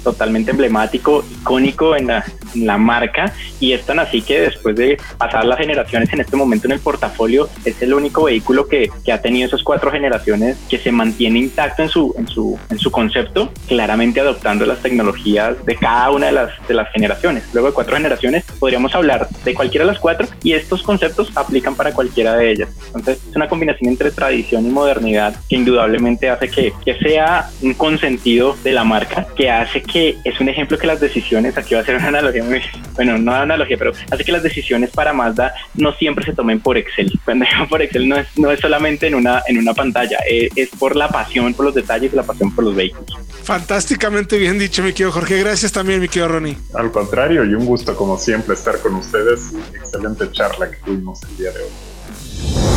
totalmente 0.03 0.51
emblemático, 0.51 1.23
icónico 1.29 1.95
en 1.95 2.07
la, 2.07 2.25
en 2.53 2.65
la 2.65 2.77
marca 2.77 3.33
y 3.59 3.73
es 3.73 3.85
tan 3.85 3.99
así 3.99 4.21
que 4.21 4.41
después 4.41 4.75
de 4.75 4.97
pasar 5.17 5.45
las 5.45 5.57
generaciones 5.57 6.11
en 6.13 6.21
este 6.21 6.35
momento 6.35 6.67
en 6.67 6.73
el 6.73 6.79
portafolio 6.79 7.49
es 7.63 7.81
el 7.81 7.93
único 7.93 8.23
vehículo 8.23 8.67
que, 8.67 8.89
que 9.03 9.11
ha 9.11 9.21
tenido 9.21 9.47
esas 9.47 9.63
cuatro 9.63 9.91
generaciones 9.91 10.57
que 10.69 10.77
se 10.77 10.91
mantiene 10.91 11.39
intacto 11.39 11.83
en 11.83 11.89
su, 11.89 12.13
en 12.17 12.27
su, 12.27 12.57
en 12.69 12.79
su 12.79 12.91
concepto, 12.91 13.51
claramente 13.67 14.19
adoptando 14.19 14.65
las 14.65 14.79
tecnologías 14.79 15.63
de 15.65 15.75
cada 15.75 16.09
una 16.11 16.27
de 16.27 16.31
las, 16.31 16.67
de 16.67 16.73
las 16.73 16.91
generaciones. 16.91 17.43
Luego 17.53 17.69
de 17.69 17.73
cuatro 17.73 17.95
generaciones 17.95 18.45
podríamos 18.59 18.93
hablar 18.95 19.27
de 19.43 19.53
cualquiera 19.53 19.85
de 19.85 19.91
las 19.91 19.99
cuatro 19.99 20.27
y 20.43 20.53
estos 20.53 20.83
conceptos 20.83 21.31
aplican 21.35 21.75
para 21.75 21.93
cualquiera 21.93 22.35
de 22.35 22.51
ellas. 22.51 22.69
Entonces 22.87 23.19
es 23.29 23.35
una 23.35 23.47
combinación 23.47 23.89
entre 23.89 24.11
tradición 24.11 24.65
y 24.65 24.69
modernidad 24.69 25.35
que 25.49 25.55
indudablemente 25.55 26.29
hace 26.29 26.49
que, 26.49 26.73
que 26.83 26.95
sea 26.95 27.49
un 27.61 27.73
consentido 27.73 28.55
de 28.63 28.73
la 28.73 28.83
marca 28.83 29.27
que 29.35 29.49
hace 29.49 29.81
que 29.81 30.17
es 30.23 30.39
un 30.39 30.49
ejemplo 30.49 30.77
que 30.77 30.87
las 30.87 30.99
decisiones, 30.99 31.57
aquí 31.57 31.75
va 31.75 31.81
a 31.81 31.85
ser 31.85 31.95
una 31.95 32.07
analogía 32.07 32.43
muy, 32.43 32.61
bueno, 32.93 33.17
no 33.17 33.33
analogía, 33.33 33.77
pero 33.77 33.91
hace 34.09 34.23
que 34.23 34.31
las 34.31 34.43
decisiones 34.43 34.89
para 34.91 35.13
Mazda 35.13 35.53
no 35.75 35.93
siempre 35.93 36.25
se 36.25 36.33
tomen 36.33 36.59
por 36.59 36.77
Excel. 36.77 37.11
Cuando 37.23 37.45
digo 37.51 37.67
por 37.67 37.81
Excel 37.81 38.07
no 38.07 38.17
es, 38.17 38.27
no 38.37 38.51
es 38.51 38.59
solamente 38.59 39.07
en 39.07 39.15
una, 39.15 39.43
en 39.47 39.57
una 39.57 39.73
pantalla, 39.73 40.17
eh, 40.29 40.49
es 40.55 40.69
por 40.69 40.95
la 40.95 41.09
pasión 41.09 41.53
por 41.53 41.65
los 41.65 41.75
detalles 41.75 42.13
y 42.13 42.15
la 42.15 42.23
pasión 42.23 42.53
por 42.53 42.63
los 42.63 42.75
vehículos. 42.75 43.05
Fantásticamente 43.43 44.37
bien 44.37 44.57
dicho, 44.57 44.81
mi 44.81 44.91
querido 44.91 45.11
Jorge. 45.11 45.39
Gracias 45.39 45.71
también, 45.71 46.01
mi 46.01 46.07
querido 46.07 46.29
Ronnie. 46.29 46.57
Al 46.73 46.91
contrario, 46.91 47.45
y 47.45 47.53
un 47.53 47.65
gusto 47.65 47.95
como 47.95 48.17
siempre 48.17 48.55
estar 48.55 48.79
con 48.79 48.95
ustedes. 48.95 49.51
Excelente 49.73 50.31
charla 50.31 50.71
que 50.71 50.77
tuvimos 50.77 51.21
el 51.23 51.37
día 51.37 51.51
de 51.51 51.59
hoy. 51.59 52.74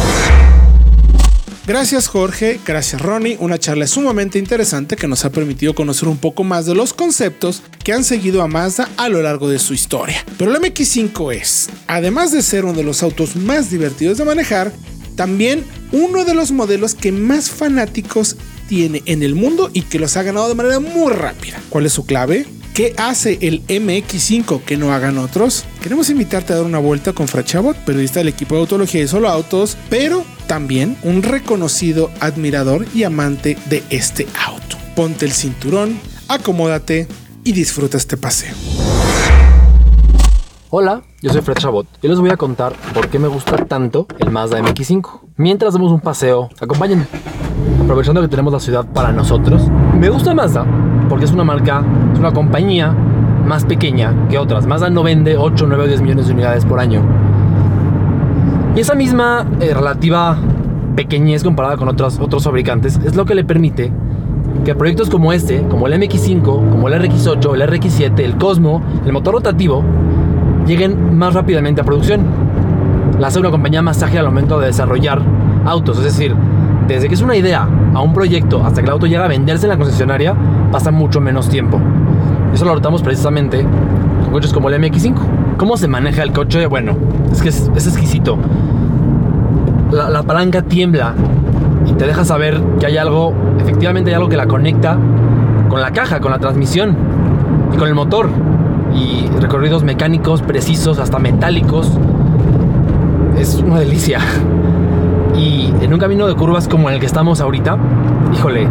Gracias 1.69 2.09
Jorge, 2.09 2.59
gracias 2.65 3.03
Ronnie, 3.03 3.37
una 3.41 3.59
charla 3.59 3.87
sumamente 3.87 4.39
interesante 4.39 4.97
que 4.97 5.07
nos 5.07 5.27
ha 5.27 5.31
permitido 5.31 5.75
conocer 5.75 6.09
un 6.09 6.17
poco 6.17 6.43
más 6.43 6.65
de 6.65 6.75
los 6.75 6.95
conceptos 6.95 7.63
que 7.85 7.93
han 7.93 8.05
seguido 8.05 8.41
a 8.41 8.49
Mazda 8.49 8.89
a 8.97 9.11
lo 9.11 9.21
largo 9.21 9.51
de 9.51 9.59
su 9.59 9.75
historia. 9.75 10.25
Pero 10.39 10.51
el 10.51 10.63
MX5 10.63 11.35
es, 11.35 11.69
además 11.87 12.33
de 12.33 12.41
ser 12.41 12.65
uno 12.65 12.73
de 12.73 12.85
los 12.85 13.03
autos 13.03 13.37
más 13.37 13.71
divertidos 13.71 14.17
de 14.17 14.25
manejar, 14.25 14.73
también 15.15 15.63
uno 15.93 16.25
de 16.25 16.33
los 16.33 16.53
modelos 16.53 16.95
que 16.95 17.13
más 17.13 17.51
fanáticos 17.51 18.37
tiene 18.67 19.03
en 19.05 19.23
el 19.23 19.35
mundo 19.35 19.69
y 19.75 19.83
que 19.83 19.99
los 19.99 20.17
ha 20.17 20.23
ganado 20.23 20.49
de 20.49 20.55
manera 20.55 20.81
muy 20.81 21.13
rápida. 21.13 21.61
¿Cuál 21.69 21.85
es 21.85 21.93
su 21.93 22.07
clave? 22.07 22.47
¿Qué 22.73 22.95
hace 22.97 23.37
el 23.43 23.63
MX5 23.67 24.63
que 24.63 24.79
no 24.79 24.95
hagan 24.95 25.19
otros? 25.19 25.67
Queremos 25.83 26.09
invitarte 26.09 26.55
a 26.55 26.57
dar 26.57 26.65
una 26.65 26.79
vuelta 26.79 27.13
con 27.13 27.29
Fred 27.29 27.45
Chabot, 27.45 27.77
periodista 27.85 28.21
del 28.21 28.29
equipo 28.29 28.55
de 28.55 28.63
autología 28.63 29.03
y 29.03 29.09
solo 29.09 29.29
autos, 29.29 29.77
pero 29.91 30.25
también 30.49 30.97
un 31.05 31.23
reconocido 31.23 32.11
admirador 32.19 32.87
y 32.93 33.05
amante 33.05 33.57
de 33.67 33.85
este 33.91 34.27
auto. 34.45 34.77
Ponte 34.97 35.27
el 35.27 35.33
cinturón, 35.33 36.01
acomódate 36.27 37.07
y 37.45 37.53
disfruta 37.53 37.97
este 37.97 38.17
paseo. 38.17 38.55
Hola, 40.71 41.03
yo 41.23 41.31
soy 41.31 41.43
Fred 41.43 41.59
Chabot 41.59 41.87
y 42.03 42.09
les 42.09 42.19
voy 42.19 42.31
a 42.31 42.37
contar 42.37 42.75
por 42.93 43.09
qué 43.09 43.19
me 43.19 43.29
gusta 43.29 43.57
tanto 43.67 44.09
el 44.19 44.31
Mazda 44.31 44.59
MX5. 44.61 45.21
Mientras 45.37 45.75
damos 45.75 45.93
un 45.93 46.01
paseo, 46.01 46.49
acompáñenme. 46.61 47.07
Aprovechando 47.83 48.21
que 48.21 48.29
tenemos 48.29 48.53
la 48.53 48.61
ciudad 48.61 48.87
para 48.87 49.13
nosotros, 49.13 49.63
me 49.95 50.09
gusta 50.09 50.35
Mazda 50.35 50.67
porque 51.09 51.27
es 51.27 51.33
una 51.33 51.45
marca, 51.45 51.85
es 52.13 52.19
una 52.19 52.33
compañía 52.33 52.95
más 53.47 53.65
pequeña 53.65 54.29
que 54.29 54.39
otras. 54.39 54.67
Mazda 54.67 54.91
no 54.91 55.03
vende 55.03 55.37
8, 55.37 55.67
9 55.69 55.85
o 55.85 55.87
10 55.87 56.01
millones 56.03 56.27
de 56.27 56.33
unidades 56.33 56.65
por 56.65 56.81
año. 56.81 57.28
Y 58.79 58.81
esa 58.81 58.95
misma 58.95 59.45
eh, 59.59 59.75
relativa 59.75 60.39
pequeñez 60.95 61.43
comparada 61.43 61.77
con 61.77 61.89
otros, 61.89 62.21
otros 62.21 62.45
fabricantes 62.45 62.97
es 63.05 63.17
lo 63.17 63.25
que 63.25 63.35
le 63.35 63.43
permite 63.43 63.91
que 64.65 64.77
proyectos 64.77 65.11
como 65.11 65.33
este, 65.33 65.65
como 65.65 65.89
el 65.89 65.95
MX5, 65.95 66.43
como 66.45 66.87
el 66.87 66.95
RX8, 66.95 67.55
el 67.55 67.63
RX7, 67.63 68.21
el 68.21 68.37
Cosmo, 68.37 68.81
el 69.05 69.13
motor 69.13 69.35
rotativo, 69.35 69.83
lleguen 70.65 71.19
más 71.19 71.35
rápidamente 71.35 71.81
a 71.81 71.85
producción. 71.85 72.21
La 73.19 73.27
hace 73.27 73.41
una 73.41 73.51
compañía 73.51 73.83
más 73.83 74.01
ágil 74.05 74.21
al 74.21 74.27
momento 74.27 74.61
de 74.61 74.67
desarrollar 74.67 75.23
autos, 75.65 75.99
es 75.99 76.05
decir, 76.05 76.37
desde 76.87 77.09
que 77.09 77.15
es 77.15 77.21
una 77.21 77.35
idea 77.35 77.69
a 77.95 78.01
un 78.01 78.15
proyecto 78.15 78.65
hasta 78.65 78.81
que 78.81 78.87
el 78.87 78.93
auto 78.93 79.07
llega 79.07 79.25
a 79.25 79.29
venderse 79.29 79.67
en 79.67 79.71
la 79.71 79.77
concesionaria, 79.77 80.37
pasa 80.71 80.93
mucho 80.93 81.21
menos 81.21 81.49
tiempo. 81.49 81.81
Eso 82.55 82.65
lo 82.65 82.77
notamos 82.77 83.03
precisamente 83.03 83.67
con 84.23 84.31
coches 84.31 84.53
como 84.53 84.69
el 84.69 84.81
MX5. 84.81 85.38
¿Cómo 85.59 85.77
se 85.77 85.89
maneja 85.89 86.23
el 86.23 86.33
coche? 86.33 86.67
Bueno, 86.67 86.97
es 87.33 87.43
que 87.43 87.49
es, 87.49 87.69
exquisito. 87.69 88.39
La, 89.91 90.23
palanca 90.23 90.63
tiembla 90.63 91.15
y 91.85 91.95
te 91.95 92.07
deja 92.07 92.25
saber 92.25 92.63
que 92.79 92.87
hay 92.87 92.97
algo, 92.97 93.35
efectivamente 93.59 94.11
hay 94.11 94.15
algo 94.15 94.29
que 94.29 94.37
la 94.37 94.47
conecta 94.47 94.97
con 95.69 95.81
la 95.81 95.91
caja, 95.91 96.21
con 96.21 96.31
la 96.31 96.39
transmisión 96.39 96.97
y 97.75 97.77
con 97.77 97.89
el 97.89 97.97
motor. 97.97 98.29
Y 98.95 99.27
recorridos 99.41 99.83
mecánicos 99.83 100.43
precisos, 100.43 101.01
hasta 101.01 101.19
metálicos. 101.19 101.91
Es 103.37 103.57
una 103.57 103.81
delicia. 103.81 104.21
Y 105.37 105.73
en 105.81 105.93
un 105.93 105.99
camino 105.99 106.29
de 106.29 106.37
curvas 106.37 106.69
como 106.69 106.89
el 106.89 107.01
que 107.01 107.07
estamos 107.07 107.41
ahorita, 107.41 107.77
híjole, 108.33 108.69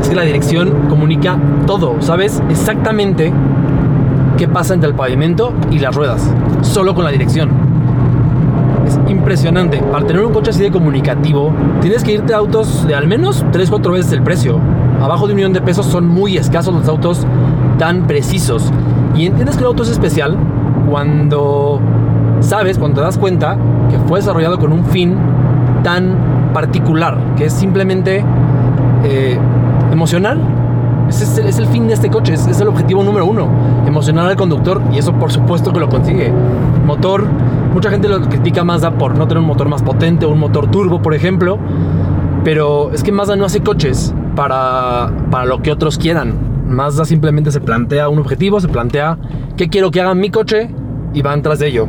es 0.00 0.08
que 0.08 0.14
la 0.14 0.22
dirección 0.22 0.88
comunica 0.88 1.36
todo, 1.66 1.96
¿sabes? 2.00 2.42
Exactamente 2.48 3.30
qué 4.38 4.48
pasa 4.48 4.72
entre 4.72 4.88
el 4.88 4.94
pavimento 4.94 5.52
y 5.70 5.80
las 5.80 5.94
ruedas, 5.94 6.32
solo 6.62 6.94
con 6.94 7.04
la 7.04 7.10
dirección. 7.10 7.50
Es 8.86 8.98
impresionante. 9.08 9.82
Para 9.82 10.06
tener 10.06 10.24
un 10.24 10.32
coche 10.32 10.50
así 10.50 10.62
de 10.62 10.70
comunicativo, 10.70 11.52
tienes 11.82 12.04
que 12.04 12.12
irte 12.12 12.32
a 12.32 12.38
autos 12.38 12.86
de 12.86 12.94
al 12.94 13.08
menos 13.08 13.44
3-4 13.52 13.92
veces 13.92 14.12
el 14.12 14.22
precio. 14.22 14.58
Abajo 15.02 15.26
de 15.26 15.32
un 15.32 15.36
millón 15.36 15.52
de 15.52 15.60
pesos 15.60 15.86
son 15.86 16.06
muy 16.06 16.38
escasos 16.38 16.72
los 16.72 16.88
autos 16.88 17.26
tan 17.78 18.06
precisos. 18.06 18.72
Y 19.14 19.26
entiendes 19.26 19.56
que 19.56 19.62
el 19.62 19.66
auto 19.66 19.82
es 19.82 19.90
especial 19.90 20.36
cuando 20.88 21.80
sabes, 22.40 22.78
cuando 22.78 23.00
te 23.00 23.04
das 23.04 23.18
cuenta 23.18 23.58
que 23.90 23.98
fue 23.98 24.20
desarrollado 24.20 24.58
con 24.58 24.72
un 24.72 24.84
fin 24.84 25.16
tan 25.82 26.52
particular, 26.54 27.18
que 27.36 27.46
es 27.46 27.52
simplemente 27.52 28.24
eh, 29.04 29.38
emocional. 29.90 30.40
Ese 31.08 31.48
es 31.48 31.58
el, 31.58 31.66
fin 31.66 31.88
de 31.88 31.94
este 31.94 32.10
coche, 32.10 32.34
es, 32.34 32.60
el 32.60 32.68
objetivo 32.68 33.02
número 33.02 33.24
uno, 33.24 33.48
emocionar 33.86 34.26
al 34.26 34.36
conductor 34.36 34.82
y 34.92 34.98
eso 34.98 35.14
por 35.14 35.32
supuesto 35.32 35.72
que 35.72 35.80
lo 35.80 35.88
consigue. 35.88 36.30
Motor, 36.84 37.24
mucha 37.72 37.90
gente 37.90 38.08
lo 38.08 38.20
critica 38.28 38.62
Mazda 38.62 38.90
por 38.90 39.16
no 39.16 39.26
tener 39.26 39.40
un 39.40 39.46
motor 39.46 39.68
más 39.68 39.82
potente 39.82 40.26
o 40.26 40.30
un 40.30 40.38
motor 40.38 40.70
turbo, 40.70 41.00
por 41.00 41.14
ejemplo, 41.14 41.58
pero 42.44 42.92
es 42.92 43.02
que 43.02 43.10
Mazda 43.10 43.36
no 43.36 43.46
hace 43.46 43.60
coches 43.60 44.14
para, 44.36 45.10
para 45.30 45.46
lo 45.46 45.62
que 45.62 45.72
otros 45.72 45.96
quieran. 45.96 46.34
Mazda 46.68 47.06
simplemente 47.06 47.50
se 47.50 47.60
plantea 47.60 48.10
un 48.10 48.18
objetivo, 48.18 48.60
se 48.60 48.68
plantea 48.68 49.16
qué 49.56 49.68
quiero 49.68 49.90
que 49.90 50.02
haga 50.02 50.14
mi 50.14 50.30
coche 50.30 50.70
y 51.14 51.22
van 51.22 51.40
tras 51.40 51.58
de 51.58 51.68
ello. 51.68 51.86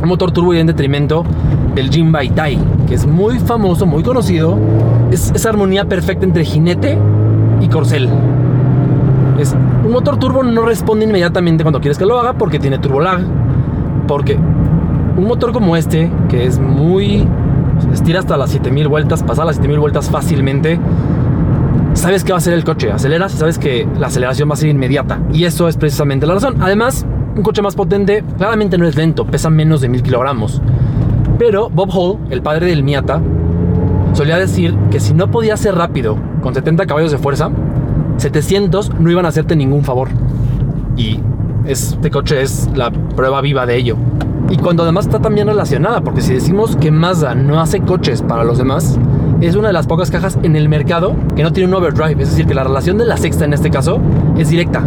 Un 0.00 0.08
motor 0.08 0.30
turbo 0.30 0.54
y 0.54 0.60
en 0.60 0.68
detrimento 0.68 1.24
del 1.74 1.90
Jinbei 1.90 2.30
Tai, 2.30 2.58
que 2.86 2.94
es 2.94 3.04
muy 3.04 3.40
famoso, 3.40 3.84
muy 3.84 4.04
conocido. 4.04 4.58
Es 5.10 5.32
esa 5.34 5.48
armonía 5.48 5.86
perfecta 5.86 6.24
entre 6.24 6.44
jinete 6.44 6.96
y 7.62 7.68
corcel. 7.68 8.08
Es, 9.38 9.54
un 9.84 9.92
motor 9.92 10.18
turbo 10.18 10.42
no 10.42 10.62
responde 10.62 11.06
inmediatamente 11.06 11.64
cuando 11.64 11.80
quieres 11.80 11.96
que 11.96 12.04
lo 12.04 12.18
haga 12.18 12.34
porque 12.34 12.58
tiene 12.58 12.78
turbo 12.78 13.00
lag. 13.00 13.20
Porque 14.06 14.36
un 15.16 15.24
motor 15.24 15.52
como 15.52 15.76
este, 15.76 16.10
que 16.28 16.46
es 16.46 16.58
muy. 16.58 17.26
estira 17.92 18.18
hasta 18.18 18.36
las 18.36 18.50
7000 18.50 18.88
vueltas, 18.88 19.22
pasa 19.22 19.44
las 19.44 19.56
7000 19.56 19.78
vueltas 19.78 20.10
fácilmente. 20.10 20.78
Sabes 21.94 22.24
que 22.24 22.32
va 22.32 22.38
a 22.38 22.40
ser 22.40 22.54
el 22.54 22.64
coche, 22.64 22.90
aceleras 22.90 23.34
y 23.34 23.36
sabes 23.36 23.58
que 23.58 23.86
la 23.98 24.06
aceleración 24.06 24.48
va 24.48 24.54
a 24.54 24.56
ser 24.56 24.70
inmediata. 24.70 25.20
Y 25.32 25.44
eso 25.44 25.68
es 25.68 25.76
precisamente 25.76 26.26
la 26.26 26.34
razón. 26.34 26.56
Además, 26.60 27.06
un 27.36 27.42
coche 27.42 27.62
más 27.62 27.74
potente 27.74 28.24
claramente 28.38 28.78
no 28.78 28.86
es 28.86 28.96
lento, 28.96 29.26
pesa 29.26 29.50
menos 29.50 29.80
de 29.82 29.88
1000 29.88 30.02
kilogramos. 30.02 30.62
Pero 31.38 31.68
Bob 31.68 31.90
Hall, 31.92 32.18
el 32.30 32.42
padre 32.42 32.66
del 32.66 32.82
Miata, 32.82 33.20
solía 34.12 34.36
decir 34.36 34.76
que 34.90 35.00
si 35.00 35.14
no 35.14 35.30
podías 35.30 35.60
ser 35.60 35.74
rápido 35.74 36.16
con 36.42 36.54
70 36.54 36.86
caballos 36.86 37.10
de 37.10 37.18
fuerza, 37.18 37.50
700 38.16 38.94
no 39.00 39.10
iban 39.10 39.24
a 39.24 39.28
hacerte 39.28 39.56
ningún 39.56 39.84
favor. 39.84 40.08
Y 40.96 41.20
este 41.66 42.10
coche 42.10 42.42
es 42.42 42.68
la 42.74 42.90
prueba 42.90 43.40
viva 43.40 43.66
de 43.66 43.76
ello. 43.76 43.96
Y 44.50 44.56
cuando 44.56 44.82
además 44.82 45.06
está 45.06 45.20
también 45.20 45.46
relacionada, 45.46 46.02
porque 46.02 46.20
si 46.20 46.34
decimos 46.34 46.76
que 46.76 46.90
Mazda 46.90 47.34
no 47.34 47.60
hace 47.60 47.80
coches 47.80 48.22
para 48.22 48.44
los 48.44 48.58
demás, 48.58 48.98
es 49.40 49.56
una 49.56 49.68
de 49.68 49.72
las 49.72 49.86
pocas 49.86 50.10
cajas 50.10 50.38
en 50.42 50.56
el 50.56 50.68
mercado 50.68 51.16
que 51.34 51.42
no 51.42 51.52
tiene 51.52 51.68
un 51.68 51.74
overdrive. 51.74 52.22
Es 52.22 52.30
decir, 52.30 52.46
que 52.46 52.54
la 52.54 52.64
relación 52.64 52.98
de 52.98 53.06
la 53.06 53.16
sexta 53.16 53.44
en 53.44 53.54
este 53.54 53.70
caso 53.70 54.00
es 54.36 54.50
directa 54.50 54.82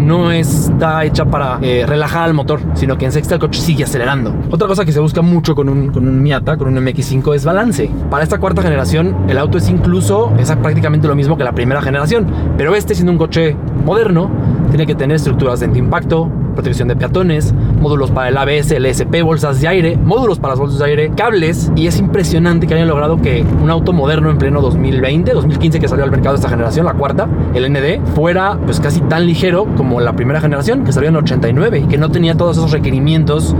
no 0.00 0.32
está 0.32 1.04
hecha 1.04 1.24
para 1.24 1.58
eh, 1.62 1.84
relajar 1.86 2.24
al 2.24 2.34
motor, 2.34 2.60
sino 2.74 2.96
que 2.98 3.04
en 3.04 3.12
sexta 3.12 3.34
el 3.34 3.40
coche 3.40 3.60
sigue 3.60 3.84
acelerando. 3.84 4.34
Otra 4.50 4.66
cosa 4.66 4.84
que 4.84 4.92
se 4.92 5.00
busca 5.00 5.22
mucho 5.22 5.54
con 5.54 5.68
un, 5.68 5.88
con 5.88 6.08
un 6.08 6.22
Miata, 6.22 6.56
con 6.56 6.68
un 6.68 6.84
MX5, 6.84 7.34
es 7.34 7.44
balance. 7.44 7.90
Para 8.10 8.24
esta 8.24 8.38
cuarta 8.38 8.62
generación, 8.62 9.16
el 9.28 9.38
auto 9.38 9.58
es 9.58 9.68
incluso, 9.68 10.32
es 10.38 10.50
prácticamente 10.50 11.06
lo 11.06 11.14
mismo 11.14 11.36
que 11.36 11.44
la 11.44 11.52
primera 11.52 11.80
generación, 11.82 12.26
pero 12.56 12.74
este 12.74 12.94
siendo 12.94 13.12
un 13.12 13.18
coche 13.18 13.56
moderno, 13.84 14.30
tiene 14.70 14.86
que 14.86 14.94
tener 14.94 15.16
estructuras 15.16 15.60
de 15.60 15.66
impacto, 15.78 16.30
protección 16.54 16.88
de 16.88 16.96
peatones, 16.96 17.54
módulos 17.80 18.10
para 18.10 18.28
el 18.28 18.36
ABS, 18.36 18.72
el 18.72 18.86
SP, 18.86 19.22
bolsas 19.22 19.60
de 19.60 19.68
aire, 19.68 19.96
módulos 19.96 20.38
para 20.38 20.52
las 20.52 20.60
bolsas 20.60 20.78
de 20.78 20.84
aire, 20.84 21.10
cables. 21.16 21.72
Y 21.76 21.86
es 21.86 21.98
impresionante 21.98 22.66
que 22.66 22.74
hayan 22.74 22.88
logrado 22.88 23.20
que 23.20 23.44
un 23.62 23.70
auto 23.70 23.92
moderno 23.92 24.30
en 24.30 24.38
pleno 24.38 24.60
2020, 24.60 25.32
2015 25.32 25.80
que 25.80 25.88
salió 25.88 26.04
al 26.04 26.10
mercado 26.10 26.36
esta 26.36 26.48
generación, 26.48 26.86
la 26.86 26.94
cuarta, 26.94 27.28
el 27.54 27.70
ND, 27.72 28.06
fuera 28.14 28.58
pues 28.64 28.80
casi 28.80 29.00
tan 29.00 29.26
ligero 29.26 29.66
como 29.76 30.00
la 30.00 30.12
primera 30.12 30.40
generación 30.40 30.84
que 30.84 30.92
salió 30.92 31.08
en 31.08 31.16
89 31.16 31.80
y 31.80 31.86
que 31.86 31.98
no 31.98 32.10
tenía 32.10 32.36
todos 32.36 32.56
esos 32.56 32.70
requerimientos 32.70 33.54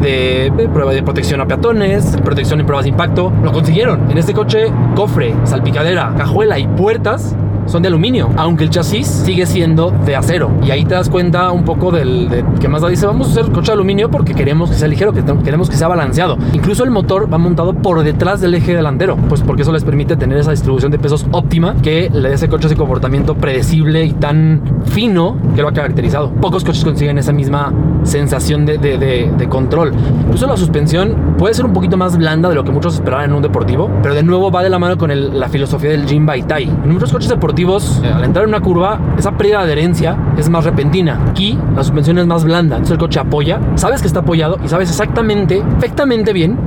de, 0.00 0.52
prueba 0.72 0.92
de 0.92 1.02
protección 1.02 1.40
a 1.40 1.46
peatones, 1.46 2.16
protección 2.24 2.60
en 2.60 2.66
pruebas 2.66 2.84
de 2.84 2.90
impacto. 2.90 3.32
Lo 3.42 3.52
consiguieron. 3.52 4.10
En 4.10 4.18
este 4.18 4.32
coche, 4.32 4.72
cofre, 4.94 5.34
salpicadera, 5.44 6.14
cajuela 6.16 6.58
y 6.58 6.66
puertas 6.66 7.36
son 7.70 7.82
de 7.82 7.88
aluminio, 7.88 8.28
aunque 8.36 8.64
el 8.64 8.70
chasis 8.70 9.06
sigue 9.06 9.46
siendo 9.46 9.90
de 10.04 10.16
acero. 10.16 10.50
Y 10.62 10.70
ahí 10.70 10.84
te 10.84 10.94
das 10.94 11.08
cuenta 11.08 11.50
un 11.52 11.64
poco 11.64 11.90
del 11.90 12.28
de, 12.28 12.44
que 12.60 12.68
Mazda 12.68 12.88
dice, 12.88 13.06
vamos 13.06 13.28
a 13.28 13.30
hacer 13.30 13.52
coche 13.52 13.68
de 13.68 13.74
aluminio 13.74 14.10
porque 14.10 14.34
queremos 14.34 14.70
que 14.70 14.76
sea 14.76 14.88
ligero, 14.88 15.12
que 15.12 15.22
queremos 15.44 15.70
que 15.70 15.76
sea 15.76 15.88
balanceado. 15.88 16.36
Incluso 16.52 16.84
el 16.84 16.90
motor 16.90 17.32
va 17.32 17.38
montado 17.38 17.74
por 17.74 18.02
detrás 18.02 18.40
del 18.40 18.54
eje 18.54 18.74
delantero, 18.74 19.16
pues 19.28 19.42
porque 19.42 19.62
eso 19.62 19.72
les 19.72 19.84
permite 19.84 20.16
tener 20.16 20.38
esa 20.38 20.50
distribución 20.50 20.90
de 20.90 20.98
pesos 20.98 21.26
óptima 21.30 21.76
que 21.82 22.10
le 22.12 22.30
dé 22.30 22.34
ese 22.34 22.48
coche 22.48 22.66
ese 22.66 22.76
comportamiento 22.76 23.36
predecible 23.36 24.04
y 24.04 24.12
tan 24.12 24.62
fino 24.84 25.36
que 25.54 25.62
lo 25.62 25.68
ha 25.68 25.72
caracterizado. 25.72 26.30
Pocos 26.32 26.64
coches 26.64 26.84
consiguen 26.84 27.18
esa 27.18 27.32
misma 27.32 27.72
sensación 28.02 28.66
de, 28.66 28.78
de, 28.78 28.98
de, 28.98 29.32
de 29.36 29.48
control. 29.48 29.92
Incluso 30.24 30.46
la 30.46 30.56
suspensión 30.56 31.34
puede 31.38 31.54
ser 31.54 31.64
un 31.64 31.72
poquito 31.72 31.96
más 31.96 32.16
blanda 32.16 32.48
de 32.48 32.54
lo 32.54 32.64
que 32.64 32.72
muchos 32.72 32.94
esperaban 32.94 33.30
en 33.30 33.36
un 33.36 33.42
deportivo, 33.42 33.90
pero 34.02 34.14
de 34.14 34.22
nuevo 34.22 34.50
va 34.50 34.62
de 34.62 34.70
la 34.70 34.78
mano 34.78 34.96
con 34.98 35.10
el, 35.10 35.38
la 35.38 35.48
filosofía 35.48 35.90
del 35.90 36.06
Jim 36.06 36.26
Tai. 36.26 36.62
En 36.62 36.92
muchos 36.92 37.12
coches 37.12 37.28
deportivos 37.28 37.59
al 37.64 38.24
entrar 38.24 38.44
en 38.44 38.48
una 38.48 38.60
curva, 38.60 38.98
esa 39.18 39.32
pérdida 39.32 39.58
de 39.58 39.64
adherencia 39.64 40.16
es 40.38 40.48
más 40.48 40.64
repentina. 40.64 41.20
Aquí 41.28 41.58
la 41.76 41.82
suspensión 41.84 42.18
es 42.18 42.26
más 42.26 42.44
blanda, 42.44 42.76
entonces 42.76 42.92
el 42.92 42.98
coche 42.98 43.20
apoya, 43.20 43.60
sabes 43.74 44.00
que 44.00 44.06
está 44.06 44.20
apoyado 44.20 44.58
y 44.64 44.68
sabes 44.68 44.88
exactamente, 44.88 45.62
perfectamente 45.62 46.32
bien 46.32 46.58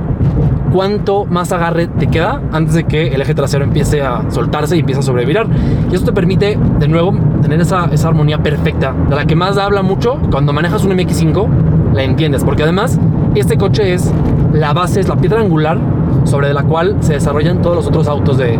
cuánto 0.72 1.24
más 1.24 1.52
agarre 1.52 1.86
te 1.88 2.08
queda 2.08 2.40
antes 2.52 2.74
de 2.74 2.84
que 2.84 3.08
el 3.08 3.20
eje 3.20 3.34
trasero 3.34 3.64
empiece 3.64 4.02
a 4.02 4.30
soltarse 4.30 4.76
y 4.76 4.80
empiece 4.80 5.00
a 5.00 5.02
sobrevirar. 5.02 5.46
Y 5.90 5.94
eso 5.94 6.04
te 6.04 6.12
permite, 6.12 6.58
de 6.78 6.88
nuevo, 6.88 7.12
tener 7.42 7.60
esa, 7.60 7.86
esa 7.86 8.08
armonía 8.08 8.42
perfecta, 8.42 8.92
de 9.08 9.16
la 9.16 9.24
que 9.24 9.36
más 9.36 9.56
habla 9.58 9.82
mucho 9.82 10.18
cuando 10.30 10.52
manejas 10.52 10.84
un 10.84 10.92
MX5, 10.92 11.92
la 11.92 12.02
entiendes, 12.02 12.44
porque 12.44 12.62
además 12.62 12.98
este 13.34 13.56
coche 13.56 13.94
es 13.94 14.12
la 14.52 14.72
base, 14.72 15.00
es 15.00 15.08
la 15.08 15.16
piedra 15.16 15.40
angular 15.40 15.78
sobre 16.24 16.52
la 16.52 16.62
cual 16.62 16.96
se 17.00 17.14
desarrollan 17.14 17.62
todos 17.62 17.76
los 17.76 17.86
otros 17.86 18.06
autos 18.06 18.38
de, 18.38 18.58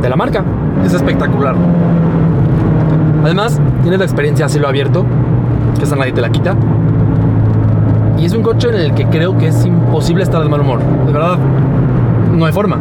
de 0.00 0.08
la 0.08 0.16
marca. 0.16 0.44
Es 0.84 0.92
espectacular. 0.92 1.54
Además, 3.22 3.60
tiene 3.82 3.96
la 3.96 4.04
experiencia 4.04 4.46
a 4.46 4.48
cielo 4.48 4.68
abierto, 4.68 5.04
que 5.78 5.84
esa 5.84 5.96
nadie 5.96 6.12
te 6.12 6.20
la 6.20 6.30
quita. 6.30 6.56
Y 8.18 8.26
es 8.26 8.34
un 8.34 8.42
coche 8.42 8.68
en 8.68 8.74
el 8.74 8.94
que 8.94 9.06
creo 9.06 9.36
que 9.36 9.48
es 9.48 9.64
imposible 9.64 10.22
estar 10.22 10.42
de 10.42 10.48
mal 10.48 10.60
humor. 10.60 10.80
De 11.06 11.12
verdad, 11.12 11.38
no 12.32 12.44
hay 12.44 12.52
forma. 12.52 12.78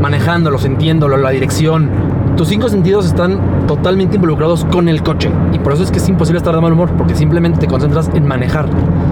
Manejándolo, 0.00 0.58
sintiéndolo, 0.58 1.16
la 1.16 1.30
dirección. 1.30 1.90
Tus 2.36 2.48
cinco 2.48 2.68
sentidos 2.68 3.04
están 3.04 3.66
totalmente 3.66 4.14
involucrados 4.14 4.64
con 4.64 4.88
el 4.88 5.02
coche. 5.02 5.30
Y 5.52 5.58
por 5.58 5.72
eso 5.72 5.82
es 5.82 5.90
que 5.90 5.98
es 5.98 6.08
imposible 6.08 6.38
estar 6.38 6.54
de 6.54 6.60
mal 6.60 6.72
humor, 6.72 6.90
porque 6.96 7.14
simplemente 7.14 7.58
te 7.58 7.66
concentras 7.66 8.10
en 8.14 8.26
manejar. 8.26 8.66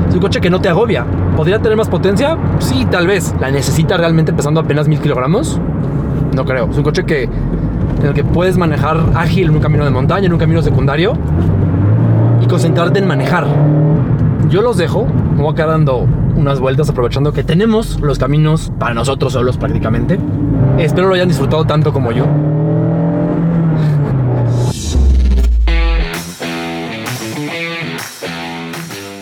Es 0.09 0.15
un 0.15 0.21
coche 0.21 0.41
que 0.41 0.49
no 0.49 0.61
te 0.61 0.69
agobia. 0.69 1.05
¿Podría 1.37 1.61
tener 1.61 1.77
más 1.77 1.89
potencia? 1.89 2.39
Sí, 2.61 2.87
tal 2.89 3.07
vez. 3.07 3.35
¿La 3.41 3.51
necesita 3.51 3.97
realmente 3.97 4.33
pesando 4.33 4.61
apenas 4.61 4.87
mil 4.87 5.01
kilogramos? 5.01 5.61
No 6.35 6.45
creo. 6.45 6.71
Es 6.71 6.77
un 6.77 6.85
coche 6.85 7.05
que, 7.05 7.29
en 8.01 8.07
el 8.07 8.15
que 8.15 8.25
puedes 8.25 8.57
manejar 8.57 8.99
ágil 9.15 9.49
en 9.49 9.55
un 9.57 9.61
camino 9.61 9.85
de 9.85 9.91
montaña, 9.91 10.27
en 10.27 10.33
un 10.33 10.39
camino 10.39 10.63
secundario 10.63 11.15
y 12.43 12.47
concentrarte 12.47 12.99
en 12.99 13.07
manejar. 13.07 13.47
Yo 14.49 14.63
los 14.63 14.77
dejo, 14.77 15.07
me 15.07 15.43
voy 15.43 15.53
a 15.53 15.55
quedar 15.55 15.71
dando 15.71 16.07
unas 16.37 16.61
vueltas 16.61 16.89
aprovechando 16.89 17.33
que 17.33 17.43
tenemos 17.43 17.99
los 18.01 18.19
caminos 18.19 18.73
para 18.79 18.95
nosotros 18.95 19.33
solos 19.33 19.57
prácticamente. 19.57 20.19
Espero 20.79 21.09
lo 21.09 21.15
hayan 21.15 21.29
disfrutado 21.29 21.65
tanto 21.65 21.93
como 21.93 22.13
yo. 22.13 22.27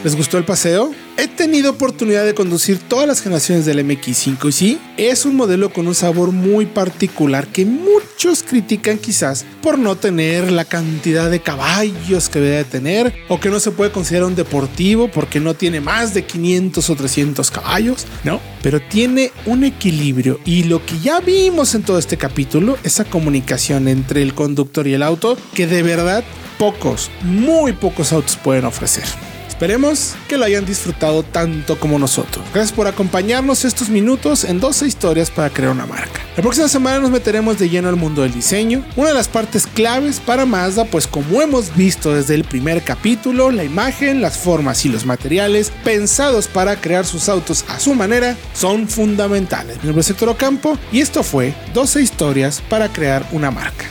¿Les 0.05 0.15
gustó 0.17 0.37
el 0.37 0.45
paseo? 0.45 0.91
He 1.17 1.29
tenido 1.29 1.71
oportunidad 1.71 2.27
de 2.27 2.35
conducir 2.35 2.79
todas 2.79 3.09
las 3.09 3.23
generaciones 3.23 3.65
del 3.65 3.79
MX5 3.79 4.49
y 4.49 4.53
sí, 4.53 4.79
es 4.99 5.25
un 5.25 5.35
modelo 5.35 5.73
con 5.73 5.87
un 5.87 5.95
sabor 5.95 6.31
muy 6.31 6.67
particular 6.67 7.47
que 7.47 7.65
mucha 7.65 8.04
muchos 8.15 8.45
critican 8.45 8.99
quizás 8.99 9.45
por 9.61 9.77
no 9.77 9.97
tener 9.97 10.53
la 10.53 10.65
cantidad 10.65 11.29
de 11.31 11.41
caballos 11.41 12.29
que 12.29 12.39
debe 12.39 12.63
tener 12.63 13.13
o 13.29 13.41
que 13.41 13.51
no 13.51 13.59
se 13.59 13.73
puede 13.73 13.91
considerar 13.91 14.29
un 14.29 14.37
deportivo 14.37 15.09
porque 15.09 15.41
no 15.41 15.55
tiene 15.55 15.81
más 15.81 16.15
de 16.15 16.25
500 16.25 16.91
o 16.91 16.95
300 16.95 17.51
caballos, 17.51 18.07
¿no? 18.23 18.41
Pero 18.63 18.81
tiene 18.81 19.33
un 19.47 19.65
equilibrio 19.65 20.39
y 20.45 20.63
lo 20.65 20.85
que 20.87 20.99
ya 21.01 21.19
vimos 21.21 21.75
en 21.75 21.83
todo 21.83 21.99
este 21.99 22.17
capítulo, 22.17 22.79
esa 22.85 23.05
comunicación 23.05 23.89
entre 23.89 24.23
el 24.23 24.33
conductor 24.33 24.87
y 24.87 24.95
el 24.95 25.03
auto, 25.03 25.37
que 25.55 25.67
de 25.67 25.83
verdad 25.83 26.23
pocos, 26.57 27.11
muy 27.23 27.73
pocos 27.73 28.13
autos 28.13 28.37
pueden 28.37 28.65
ofrecer. 28.65 29.05
Esperemos 29.55 30.17
que 30.29 30.37
lo 30.37 30.45
hayan 30.45 30.67
disfrutado 30.67 31.23
tanto 31.23 31.79
como 31.79 31.97
nosotros. 31.97 32.45
Gracias 32.53 32.73
por 32.73 32.89
acompañarnos 32.89 33.65
estos 33.65 33.89
minutos 33.89 34.43
en 34.43 34.59
12 34.59 34.85
historias 34.85 35.31
para 35.31 35.49
crear 35.49 35.71
una 35.71 35.87
marca. 35.87 36.23
La 36.37 36.43
próxima 36.43 36.67
semana 36.67 36.99
nos 36.99 37.13
meteremos 37.13 37.57
de 37.57 37.69
lleno 37.69 37.89
al 37.89 37.95
mundo 37.95 38.23
del 38.23 38.35
diseño, 38.35 38.85
una 38.97 39.11
de 39.11 39.15
las 39.15 39.29
partes 39.29 39.69
claves 39.69 40.19
para 40.19 40.45
Mazda, 40.45 40.87
pues 40.87 41.07
como 41.07 41.41
hemos 41.41 41.73
visto 41.77 42.13
desde 42.13 42.35
el 42.35 42.43
primer 42.43 42.83
capítulo, 42.83 43.53
la 43.53 43.63
imagen, 43.63 44.21
las 44.21 44.37
formas 44.37 44.85
y 44.85 44.89
los 44.89 45.07
materiales 45.07 45.71
pensados 45.85 46.49
para 46.49 46.81
crear 46.81 47.07
sus 47.07 47.29
autos 47.29 47.65
a 47.69 47.79
su 47.79 47.95
manera 47.95 48.37
son 48.55 48.89
fundamentales. 48.89 49.77
Mi 49.83 49.85
nombre 49.85 50.01
es 50.01 50.11
Héctor 50.11 50.31
Ocampo 50.31 50.77
y 50.91 51.01
esto 51.01 51.23
fue 51.23 51.55
12 51.75 52.03
historias 52.03 52.61
para 52.69 52.93
crear 52.93 53.25
una 53.31 53.53
marca. 53.53 53.85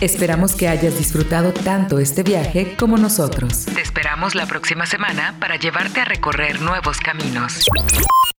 Esperamos 0.00 0.54
que 0.54 0.66
hayas 0.66 0.96
disfrutado 0.96 1.52
tanto 1.52 1.98
este 1.98 2.22
viaje 2.22 2.74
como 2.78 2.96
nosotros. 2.96 3.66
Te 3.66 3.82
esperamos 3.82 4.34
la 4.34 4.46
próxima 4.46 4.86
semana 4.86 5.36
para 5.38 5.56
llevarte 5.56 6.00
a 6.00 6.04
recorrer 6.06 6.62
nuevos 6.62 6.98
caminos. 6.98 7.66